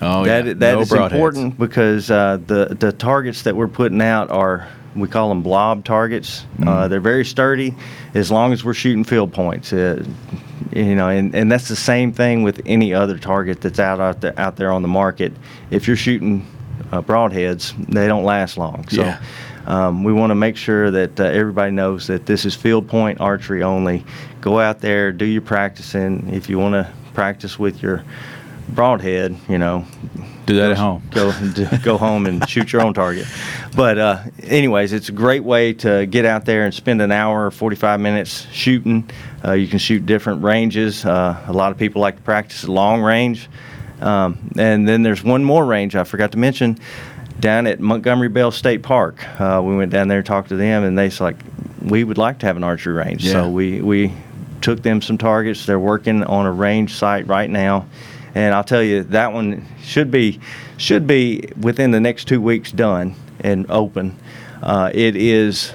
oh, 0.00 0.24
That 0.24 0.46
yeah. 0.46 0.52
that 0.54 0.74
No 0.74 0.80
is 0.80 0.92
important 0.92 1.58
because 1.58 2.10
uh, 2.10 2.38
the 2.46 2.76
the 2.78 2.92
targets 2.92 3.42
that 3.42 3.56
we're 3.56 3.68
putting 3.68 4.00
out 4.00 4.30
are 4.30 4.68
we 4.96 5.08
call 5.08 5.28
them 5.28 5.42
blob 5.42 5.84
targets. 5.84 6.44
Uh, 6.60 6.64
Mhm. 6.64 6.88
they're 6.90 7.00
very 7.00 7.24
sturdy 7.24 7.74
as 8.14 8.30
long 8.30 8.52
as 8.52 8.64
we're 8.64 8.74
shooting 8.74 9.04
field 9.04 9.32
points. 9.32 9.72
Uh, 9.72 10.02
you 10.72 10.94
know, 10.94 11.08
and, 11.08 11.34
and 11.34 11.50
that's 11.50 11.68
the 11.68 11.76
same 11.76 12.12
thing 12.12 12.42
with 12.42 12.60
any 12.66 12.92
other 12.92 13.18
target 13.18 13.60
that's 13.60 13.78
out 13.78 14.00
out 14.00 14.20
there, 14.20 14.34
out 14.38 14.56
there 14.56 14.72
on 14.72 14.82
the 14.82 14.88
market. 14.88 15.32
If 15.70 15.86
you're 15.86 15.96
shooting 15.96 16.46
uh, 16.92 17.02
broadheads, 17.02 17.72
they 17.88 18.06
don't 18.08 18.24
last 18.24 18.56
long. 18.58 18.86
So. 18.88 19.02
Yeah. 19.02 19.18
Um, 19.66 20.04
we 20.04 20.12
want 20.12 20.30
to 20.30 20.36
make 20.36 20.56
sure 20.56 20.92
that 20.92 21.18
uh, 21.18 21.24
everybody 21.24 21.72
knows 21.72 22.06
that 22.06 22.26
this 22.26 22.44
is 22.44 22.54
field 22.54 22.86
point 22.86 23.20
archery 23.20 23.64
only. 23.64 24.04
Go 24.40 24.60
out 24.60 24.80
there, 24.80 25.10
do 25.10 25.24
your 25.24 25.42
practicing. 25.42 26.32
If 26.32 26.48
you 26.48 26.56
want 26.60 26.74
to 26.74 26.88
practice 27.14 27.58
with 27.58 27.82
your 27.82 28.04
broadhead, 28.68 29.36
you 29.48 29.58
know, 29.58 29.84
Do 30.46 30.56
that 30.56 30.70
at 30.70 30.76
home. 30.78 31.02
Go 31.10 31.32
go 31.82 31.98
home 31.98 32.26
and 32.26 32.48
shoot 32.48 32.72
your 32.72 32.82
own 32.82 32.94
target. 32.94 33.26
But 33.74 33.98
uh, 33.98 34.22
anyways, 34.42 34.92
it's 34.92 35.08
a 35.08 35.12
great 35.12 35.42
way 35.44 35.72
to 35.74 36.06
get 36.06 36.24
out 36.24 36.44
there 36.44 36.64
and 36.64 36.72
spend 36.72 37.02
an 37.02 37.12
hour 37.12 37.46
or 37.46 37.50
45 37.50 38.00
minutes 38.00 38.46
shooting. 38.52 39.10
Uh, 39.44 39.52
you 39.52 39.66
can 39.66 39.78
shoot 39.78 40.06
different 40.06 40.42
ranges. 40.44 41.04
Uh, 41.04 41.42
a 41.46 41.52
lot 41.52 41.72
of 41.72 41.78
people 41.78 42.00
like 42.00 42.16
to 42.16 42.22
practice 42.22 42.66
long 42.68 43.02
range. 43.02 43.48
Um, 44.00 44.50
and 44.56 44.86
then 44.86 45.02
there's 45.02 45.24
one 45.24 45.42
more 45.42 45.64
range 45.64 45.96
I 45.96 46.04
forgot 46.04 46.32
to 46.32 46.38
mention 46.38 46.78
down 47.40 47.66
at 47.66 47.80
Montgomery 47.80 48.28
Bell 48.28 48.50
State 48.50 48.82
Park. 48.82 49.24
Uh, 49.40 49.60
we 49.64 49.76
went 49.76 49.92
down 49.92 50.08
there 50.08 50.18
and 50.18 50.26
talked 50.26 50.48
to 50.50 50.56
them, 50.56 50.84
and 50.84 50.96
they 50.96 51.10
said, 51.10 51.24
like, 51.24 51.36
we 51.82 52.04
would 52.04 52.18
like 52.18 52.38
to 52.40 52.46
have 52.46 52.56
an 52.56 52.64
archery 52.64 52.94
range. 52.94 53.24
Yeah. 53.24 53.32
So 53.32 53.50
we, 53.50 53.80
we 53.80 54.12
took 54.60 54.82
them 54.82 55.02
some 55.02 55.18
targets. 55.18 55.66
They're 55.66 55.78
working 55.78 56.24
on 56.24 56.46
a 56.46 56.52
range 56.52 56.94
site 56.94 57.26
right 57.26 57.48
now, 57.48 57.86
and 58.36 58.54
I'll 58.54 58.64
tell 58.64 58.82
you 58.82 59.02
that 59.04 59.32
one 59.32 59.64
should 59.82 60.10
be 60.10 60.38
should 60.76 61.06
be 61.06 61.48
within 61.58 61.90
the 61.90 62.00
next 62.00 62.26
two 62.28 62.40
weeks 62.40 62.70
done 62.70 63.14
and 63.40 63.64
open. 63.70 64.14
Uh, 64.62 64.90
it 64.92 65.16
is 65.16 65.72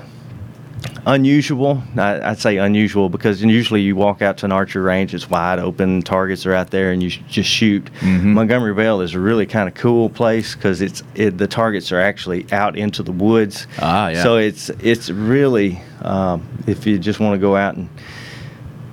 unusual. 1.06 1.82
I, 1.98 2.22
I'd 2.22 2.40
say 2.40 2.58
unusual 2.58 3.10
because 3.10 3.42
usually 3.44 3.82
you 3.82 3.96
walk 3.96 4.22
out 4.22 4.38
to 4.40 4.46
an 4.46 4.52
archery 4.52 4.82
range, 4.84 5.14
it's 5.14 5.30
wide 5.30 5.60
open, 5.60 6.02
targets 6.02 6.46
are 6.46 6.54
out 6.54 6.70
there, 6.72 6.92
and 6.92 7.02
you 7.02 7.10
sh- 7.10 7.20
just 7.28 7.50
shoot. 7.50 7.90
Mhm. 8.02 8.24
Montgomery 8.34 8.74
Bell 8.74 9.02
is 9.02 9.14
a 9.16 9.20
really 9.20 9.46
kind 9.46 9.68
of 9.68 9.74
cool 9.76 10.10
place 10.10 10.56
because 10.56 10.82
it's 10.82 11.04
it, 11.16 11.38
the 11.38 11.48
targets 11.48 11.92
are 11.92 12.00
actually 12.00 12.46
out 12.52 12.78
into 12.78 13.04
the 13.04 13.12
woods. 13.12 13.68
Ah, 13.80 14.10
yeah. 14.10 14.24
So 14.24 14.38
it's 14.38 14.70
it's 14.80 15.10
really 15.10 15.82
um, 16.04 16.48
if 16.68 16.86
you 16.86 17.00
just 17.00 17.20
want 17.20 17.34
to 17.34 17.40
go 17.40 17.56
out 17.56 17.76
and 17.76 17.90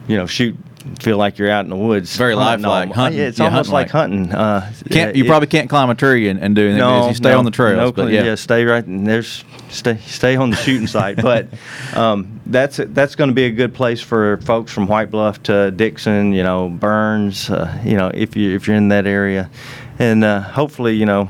you 0.07 0.17
know 0.17 0.27
shoot. 0.27 0.57
Feel 1.01 1.17
like 1.19 1.39
you're 1.39 1.51
out 1.51 1.65
in 1.65 1.71
the 1.71 1.77
woods. 1.77 2.17
Very 2.17 2.35
lifelike, 2.35 2.91
hunting. 2.93 3.19
Yeah, 3.21 3.27
it's 3.27 3.39
Yeah, 3.39 3.47
almost 3.47 3.71
hunting 3.71 3.73
like 3.73 3.95
like. 3.95 4.11
hunting. 4.31 4.33
Uh, 4.35 4.73
Can't 4.91 5.17
you 5.17 5.25
it- 5.25 5.27
probably 5.27 5.49
can't 5.49 5.69
climb 5.69 5.91
a 5.91 5.95
tree 5.95 6.29
and, 6.29 6.41
and 6.41 6.55
do 6.55 6.63
anything? 6.63 6.79
because 6.79 7.09
you 7.09 7.15
stay 7.15 7.33
on 7.33 7.45
the 7.45 7.51
trails. 7.51 7.77
no, 7.77 7.93
but 7.93 8.13
yeah. 8.13 8.25
yeah. 8.25 8.35
stay 8.37 8.65
right. 8.65 8.85
And 8.87 9.07
there's 9.07 9.45
stay 9.71 9.99
stay 10.07 10.37
on 10.37 10.51
the 10.51 10.57
shooting 10.57 10.87
site. 10.87 11.17
But 11.23 11.49
um, 11.95 12.41
that's 12.47 12.79
that's 12.87 13.17
going 13.17 13.29
to 13.29 13.35
be 13.35 13.45
a 13.47 13.51
good 13.51 13.75
place 13.75 14.01
for 14.01 14.39
folks 14.39 14.73
from 14.73 14.87
White 14.87 15.11
Bluff 15.11 15.43
to 15.45 15.71
Dickson. 15.73 16.33
You 16.33 16.43
know, 16.45 16.69
Burns. 16.69 17.51
Uh, 17.51 17.77
you 17.85 17.97
know, 17.97 18.11
if 18.15 18.37
you 18.37 18.55
if 18.55 18.67
you're 18.67 18.77
in 18.77 18.89
that 18.89 19.07
area, 19.07 19.51
and 19.99 20.25
uh, 20.25 20.41
hopefully, 20.41 20.95
you 20.95 21.07
know. 21.07 21.29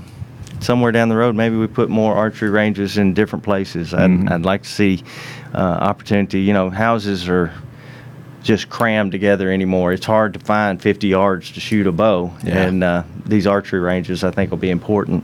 Somewhere 0.61 0.91
down 0.91 1.09
the 1.09 1.15
road, 1.15 1.37
maybe 1.37 1.55
we 1.55 1.69
put 1.69 1.89
more 1.89 2.17
archery 2.17 2.51
ranges 2.51 2.99
in 2.99 3.15
different 3.15 3.45
places. 3.45 3.95
I'd, 3.95 4.11
Mhm. 4.11 4.29
I'd 4.33 4.43
like 4.45 4.65
to 4.65 4.69
see 4.69 5.05
uh, 5.55 5.59
opportunity. 5.59 6.41
You 6.41 6.53
know, 6.53 6.69
houses 6.69 7.29
are 7.29 7.53
just 8.49 8.71
crammed 8.71 9.13
together 9.13 9.53
anymore. 9.53 9.93
It's 9.93 10.07
hard 10.07 10.33
to 10.33 10.41
find 10.41 10.81
50 10.81 11.07
yards 11.07 11.53
to 11.53 11.61
shoot 11.61 11.87
a 11.87 11.93
bow, 11.93 12.33
Yeah. 12.43 12.63
and 12.63 12.83
uh, 12.83 13.03
these 13.27 13.47
archery 13.47 13.79
ranges 13.79 14.25
I 14.25 14.31
think 14.31 14.51
will 14.51 14.59
be 14.59 14.71
important. 14.71 15.23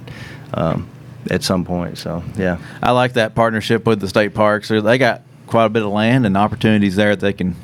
Um, 0.53 0.89
at 1.31 1.43
some 1.43 1.65
point. 1.65 1.97
So 1.97 2.23
yeah, 2.37 2.59
I 2.83 2.91
like 2.91 3.15
that 3.15 3.35
partnership 3.35 3.87
with 3.87 3.99
the 3.99 4.09
state 4.09 4.35
parks. 4.35 4.69
They 4.69 4.99
got 4.99 5.23
quite 5.47 5.65
a 5.65 5.69
bit 5.71 5.83
of 5.83 5.91
land 5.91 6.27
and 6.27 6.37
opportunities 6.37 6.97
there 6.97 7.17
that 7.17 7.21
they 7.21 7.33
can 7.33 7.57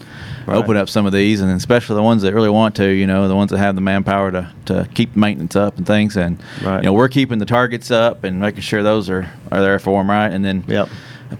right. 0.47 0.57
open 0.57 0.79
up 0.79 0.89
some 0.89 1.07
of 1.07 1.13
these, 1.13 1.43
and 1.43 1.51
especially 1.53 1.97
the 1.97 2.03
ones 2.03 2.23
that 2.23 2.35
really 2.35 2.49
want 2.49 2.77
to. 2.77 2.89
You 2.89 3.07
know, 3.07 3.29
the 3.29 3.37
ones 3.37 3.51
that 3.51 3.59
have 3.59 3.75
the 3.75 3.81
manpower 3.81 4.31
to, 4.33 4.53
to 4.67 4.89
keep 4.95 5.15
maintenance 5.15 5.57
up 5.57 5.77
and 5.77 5.87
things. 5.87 6.17
And 6.17 6.43
right. 6.63 6.79
you 6.79 6.87
know, 6.87 6.93
we're 6.93 7.09
keeping 7.09 7.39
the 7.39 7.47
targets 7.47 7.91
up 7.91 8.25
and 8.25 8.41
making 8.41 8.63
sure 8.63 8.83
those 8.83 9.11
are 9.11 9.31
are 9.53 9.61
there 9.61 9.79
for 9.79 10.01
them, 10.01 10.11
right? 10.11 10.33
And 10.33 10.45
then 10.45 10.65
yep. 10.67 10.89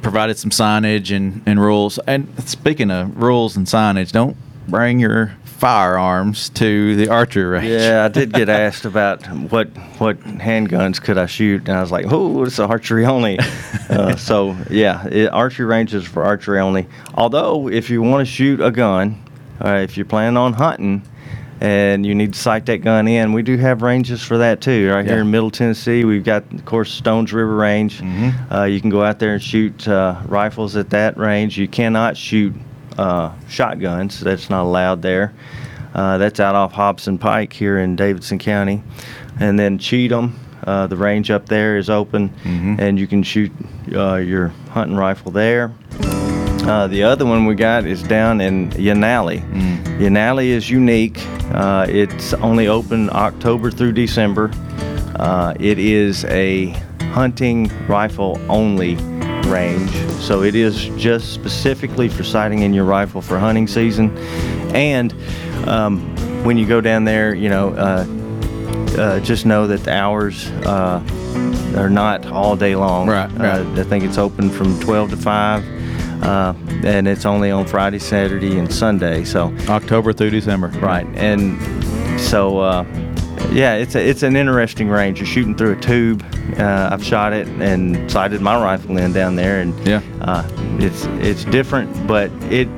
Provided 0.03 0.39
some 0.39 0.51
signage 0.51 1.15
and 1.15 1.43
and 1.47 1.61
rules. 1.61 1.99
And 2.07 2.29
speaking 2.49 2.91
of 2.91 3.17
rules 3.21 3.57
and 3.57 3.67
signage, 3.67 4.13
don't 4.13 4.37
bring 4.69 5.01
your 5.01 5.37
firearms 5.45 6.49
to 6.49 6.97
the 6.97 7.09
archery 7.09 7.45
range. 7.45 7.69
Yeah, 7.69 8.05
I 8.07 8.09
did 8.09 8.33
get 8.33 8.49
asked 8.65 8.87
about 8.87 9.27
what 9.27 9.69
what 9.99 10.19
handguns 10.21 11.01
could 11.01 11.19
I 11.19 11.27
shoot, 11.27 11.69
and 11.69 11.77
I 11.77 11.83
was 11.83 11.93
like, 11.93 12.07
"Oh, 12.09 12.45
it's 12.45 12.59
archery 12.59 13.05
only." 13.05 13.39
uh, 13.91 14.17
so 14.31 14.57
yeah, 14.71 15.07
it, 15.07 15.29
archery 15.33 15.67
ranges 15.67 16.05
for 16.05 16.25
archery 16.25 16.61
only. 16.61 16.87
Although, 17.15 17.69
if 17.69 17.91
you 17.91 18.01
want 18.01 18.27
to 18.27 18.33
shoot 18.33 18.61
a 18.61 18.71
gun, 18.71 19.23
uh, 19.63 19.75
if 19.83 19.97
you're 19.97 20.07
planning 20.07 20.39
on 20.39 20.55
hunting, 20.55 21.03
and 21.61 22.07
you 22.07 22.15
need 22.15 22.33
to 22.33 22.39
sight 22.39 22.67
that 22.67 22.79
gun 22.79 23.07
in, 23.07 23.33
we 23.35 23.43
do 23.43 23.59
have 23.59 23.83
ranges 23.83 24.23
for 24.23 24.39
that 24.39 24.63
too. 24.63 24.91
Right 24.91 25.05
yeah. 25.05 25.13
here 25.13 25.21
in 25.21 25.31
Middle 25.31 25.51
Tennessee, 25.51 26.05
we've 26.05 26.25
got, 26.25 26.51
of 26.53 26.65
course, 26.65 26.91
Stones 26.91 27.33
River 27.33 27.55
Range. 27.55 28.01
Mm-hmm. 28.01 28.53
Uh, 28.53 28.65
you 28.65 28.81
can 28.81 28.89
go 28.89 29.03
out 29.05 29.19
there 29.19 29.35
and 29.35 29.43
shoot 29.43 29.87
uh, 29.87 30.21
rifles 30.27 30.75
at 30.77 30.91
that 30.91 31.19
range. 31.19 31.59
You 31.59 31.69
cannot 31.69 32.17
shoot 32.17 32.55
uh, 32.97 33.33
shotguns. 33.49 34.21
That's 34.21 34.49
not 34.49 34.63
allowed 34.63 35.03
there. 35.03 35.35
Uh, 35.95 36.19
that's 36.19 36.41
out 36.41 36.55
off 36.55 36.73
Hobson 36.73 37.19
Pike 37.19 37.53
here 37.53 37.79
in 37.79 37.95
Davidson 37.95 38.39
County. 38.39 38.83
And 39.39 39.59
then 39.59 39.79
Cheatham, 39.79 40.39
uh, 40.65 40.87
the 40.87 40.97
range 40.97 41.31
up 41.31 41.47
there 41.47 41.77
is 41.77 41.91
open, 41.91 42.29
mm-hmm. 42.29 42.77
and 42.79 42.99
you 42.99 43.07
can 43.07 43.23
shoot 43.23 43.53
uh, 43.93 44.17
your 44.17 44.49
hunting 44.71 44.97
rifle 44.97 45.31
there. 45.33 45.73
Uh, 46.63 46.87
the 46.87 47.03
other 47.03 47.25
one 47.25 47.47
we 47.47 47.55
got 47.55 47.87
is 47.87 48.03
down 48.03 48.41
in 48.41 48.71
Yanahli. 48.71 49.41
Mm. 49.53 49.99
Yanahli 49.99 50.47
is 50.49 50.71
unique. 50.71 51.19
Uh, 51.53 51.87
it's 51.89 52.33
only 52.35 52.69
open 52.69 53.11
October 53.11 53.71
through 53.71 53.93
December. 53.93 54.51
it 55.59 55.79
is 55.79 56.25
a 56.27 56.69
hunting 57.13 57.71
rifle 57.89 58.41
only 58.49 58.97
range. 59.51 59.91
So 60.21 60.43
it 60.43 60.55
is 60.55 60.89
just 60.97 61.33
specifically 61.33 62.09
for 62.09 62.23
sighting 62.23 62.61
in 62.63 62.73
your 62.73 62.85
rifle 62.85 63.21
for 63.21 63.39
hunting 63.39 63.67
season. 63.67 64.17
And 64.75 65.13
um, 65.67 66.15
when 66.45 66.57
you 66.57 66.67
go 66.67 66.81
down 66.81 67.05
there, 67.05 67.35
you 67.35 67.49
know, 67.49 67.71
uh, 67.71 68.07
uh, 68.99 69.21
just 69.21 69.47
know 69.47 69.67
that 69.67 69.85
the 69.85 69.93
hours 69.93 70.49
uh, 70.67 71.03
are 71.77 71.91
not 71.91 72.27
all 72.27 72.57
day 72.57 72.77
long. 72.77 73.09
Right, 73.09 73.31
right. 73.33 73.67
I 73.79 73.85
think 73.85 74.05
it's 74.05 74.19
open 74.19 74.51
from 74.51 74.79
12 74.81 75.11
to 75.11 75.17
5. 75.17 75.80
Uh, 76.23 76.55
and 76.85 77.09
it's 77.09 77.25
only 77.25 77.51
on 77.51 77.67
Friday, 77.67 77.99
Saturday, 77.99 78.59
and 78.59 78.73
Sunday. 78.73 79.25
So 79.25 79.55
October 79.69 80.13
through 80.13 80.31
December. 80.31 80.69
Right, 80.69 81.07
and 81.15 81.61
so 82.21 82.59
uh, 82.59 82.85
yeah, 83.53 83.75
it's 83.75 83.95
a, 83.95 84.07
it's 84.07 84.23
an 84.23 84.37
interesting 84.37 84.89
range. 84.89 85.19
You're 85.19 85.27
shooting 85.27 85.57
through 85.57 85.73
a 85.73 85.81
tube. 85.81 86.25
Uh, 86.59 86.91
I've 86.93 87.05
shot 87.05 87.33
it 87.33 87.49
and 87.49 88.11
sighted 88.11 88.41
my 88.41 88.61
rifle 88.61 88.99
in 88.99 89.13
down 89.13 89.37
there, 89.37 89.61
and 89.61 89.87
yeah, 89.87 90.03
uh, 90.21 90.49
it's 90.79 91.07
it's 91.21 91.45
different, 91.45 92.07
but 92.07 92.31
it 92.53 92.69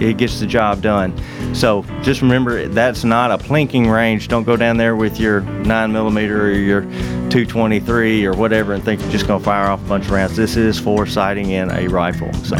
it 0.00 0.16
gets 0.16 0.40
the 0.40 0.46
job 0.46 0.82
done. 0.82 1.14
So 1.54 1.84
just 2.02 2.22
remember 2.22 2.68
that's 2.68 3.04
not 3.04 3.30
a 3.30 3.38
plinking 3.38 3.92
range. 3.92 4.28
Don't 4.28 4.44
go 4.44 4.56
down 4.56 4.76
there 4.76 4.96
with 4.96 5.18
your 5.18 5.40
nine 5.40 5.92
millimeter 5.92 6.46
or 6.46 6.52
your 6.52 6.82
223 6.82 8.24
or 8.24 8.34
whatever 8.34 8.74
and 8.74 8.84
think 8.84 9.00
you're 9.00 9.10
just 9.10 9.26
going 9.26 9.40
to 9.40 9.44
fire 9.44 9.66
off 9.68 9.84
a 9.84 9.88
bunch 9.88 10.04
of 10.06 10.10
rounds. 10.10 10.36
This 10.36 10.56
is 10.56 10.78
for 10.78 11.06
sighting 11.06 11.50
in 11.50 11.70
a 11.70 11.88
rifle. 11.88 12.32
So. 12.34 12.56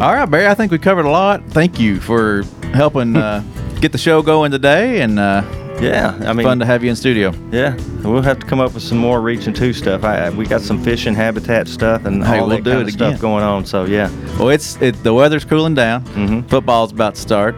All 0.00 0.12
right, 0.12 0.26
Barry. 0.26 0.46
I 0.46 0.54
think 0.54 0.72
we 0.72 0.78
covered 0.78 1.06
a 1.06 1.10
lot. 1.10 1.42
Thank 1.48 1.80
you 1.80 2.00
for 2.00 2.42
helping 2.74 3.16
uh, 3.16 3.42
get 3.80 3.92
the 3.92 3.98
show 3.98 4.20
going 4.20 4.50
today, 4.50 5.00
and 5.00 5.18
uh, 5.18 5.42
yeah, 5.80 6.18
I 6.24 6.32
mean, 6.32 6.46
fun 6.46 6.58
to 6.60 6.66
have 6.66 6.82
you 6.82 6.90
in 6.90 6.96
studio. 6.96 7.32
Yeah, 7.50 7.76
we'll 8.02 8.22
have 8.22 8.38
to 8.38 8.46
come 8.46 8.60
up 8.60 8.74
with 8.74 8.82
some 8.82 8.98
more 8.98 9.20
reaching 9.20 9.52
two 9.52 9.72
stuff. 9.72 10.04
I, 10.04 10.30
we 10.30 10.46
got 10.46 10.60
some 10.60 10.82
fishing 10.82 11.14
habitat 11.14 11.68
stuff 11.68 12.04
and 12.04 12.24
hey, 12.24 12.38
all 12.38 12.48
we'll 12.48 12.58
that 12.62 12.64
kind 12.64 12.82
of 12.88 12.92
stuff 12.92 13.20
going 13.20 13.44
on. 13.44 13.64
So 13.66 13.84
yeah. 13.84 14.10
Well, 14.38 14.48
it's 14.50 14.80
it, 14.80 15.02
the 15.02 15.12
weather's 15.12 15.44
cooling 15.44 15.74
down. 15.74 16.04
Mm-hmm. 16.06 16.48
Football's 16.48 16.92
about 16.92 17.14
to 17.16 17.20
start. 17.20 17.56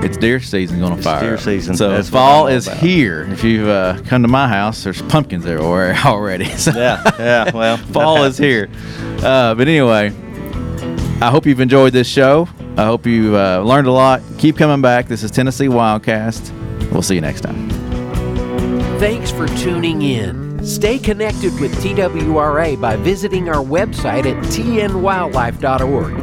It's 0.00 0.16
deer 0.16 0.38
season 0.38 0.78
going 0.78 0.94
to 0.96 1.02
fire. 1.02 1.20
Deer 1.20 1.38
season. 1.38 1.76
So 1.76 1.90
That's 1.90 2.08
fall 2.08 2.46
is 2.46 2.68
about. 2.68 2.78
here. 2.78 3.22
If 3.32 3.42
you've 3.42 3.68
uh, 3.68 4.00
come 4.06 4.22
to 4.22 4.28
my 4.28 4.46
house, 4.46 4.84
there's 4.84 5.02
pumpkins 5.02 5.44
everywhere 5.44 5.96
already. 6.04 6.44
So 6.58 6.70
yeah, 6.72 7.02
yeah. 7.18 7.50
Well, 7.52 7.76
fall 7.92 8.22
is 8.24 8.38
here. 8.38 8.68
Uh, 9.22 9.54
but 9.56 9.66
anyway, 9.66 10.12
I 11.20 11.30
hope 11.30 11.46
you've 11.46 11.60
enjoyed 11.60 11.92
this 11.92 12.06
show. 12.06 12.48
I 12.76 12.84
hope 12.84 13.06
you 13.06 13.36
uh, 13.36 13.60
learned 13.62 13.88
a 13.88 13.92
lot. 13.92 14.22
Keep 14.38 14.56
coming 14.56 14.80
back. 14.80 15.08
This 15.08 15.24
is 15.24 15.32
Tennessee 15.32 15.66
Wildcast. 15.66 16.54
We'll 16.92 17.02
see 17.02 17.14
you 17.16 17.20
next 17.20 17.42
time. 17.42 17.68
Thanks 18.98 19.30
for 19.30 19.46
tuning 19.46 20.02
in. 20.02 20.64
Stay 20.64 20.98
connected 20.98 21.58
with 21.60 21.72
TWRA 21.82 22.80
by 22.80 22.96
visiting 22.96 23.48
our 23.48 23.64
website 23.64 24.26
at 24.26 24.42
tnwildlife.org 24.44 26.14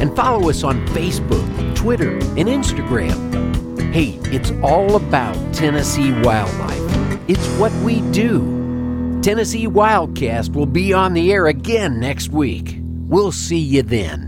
and 0.00 0.14
follow 0.14 0.50
us 0.50 0.62
on 0.62 0.86
Facebook, 0.88 1.74
Twitter, 1.74 2.12
and 2.12 2.48
Instagram. 2.48 3.92
Hey, 3.92 4.18
it's 4.30 4.50
all 4.62 4.96
about 4.96 5.34
Tennessee 5.54 6.12
wildlife. 6.20 7.28
It's 7.28 7.46
what 7.58 7.72
we 7.82 8.00
do. 8.12 9.20
Tennessee 9.22 9.66
Wildcast 9.66 10.54
will 10.54 10.66
be 10.66 10.92
on 10.92 11.12
the 11.12 11.32
air 11.32 11.46
again 11.46 11.98
next 11.98 12.28
week. 12.28 12.78
We'll 12.80 13.32
see 13.32 13.58
you 13.58 13.82
then. 13.82 14.27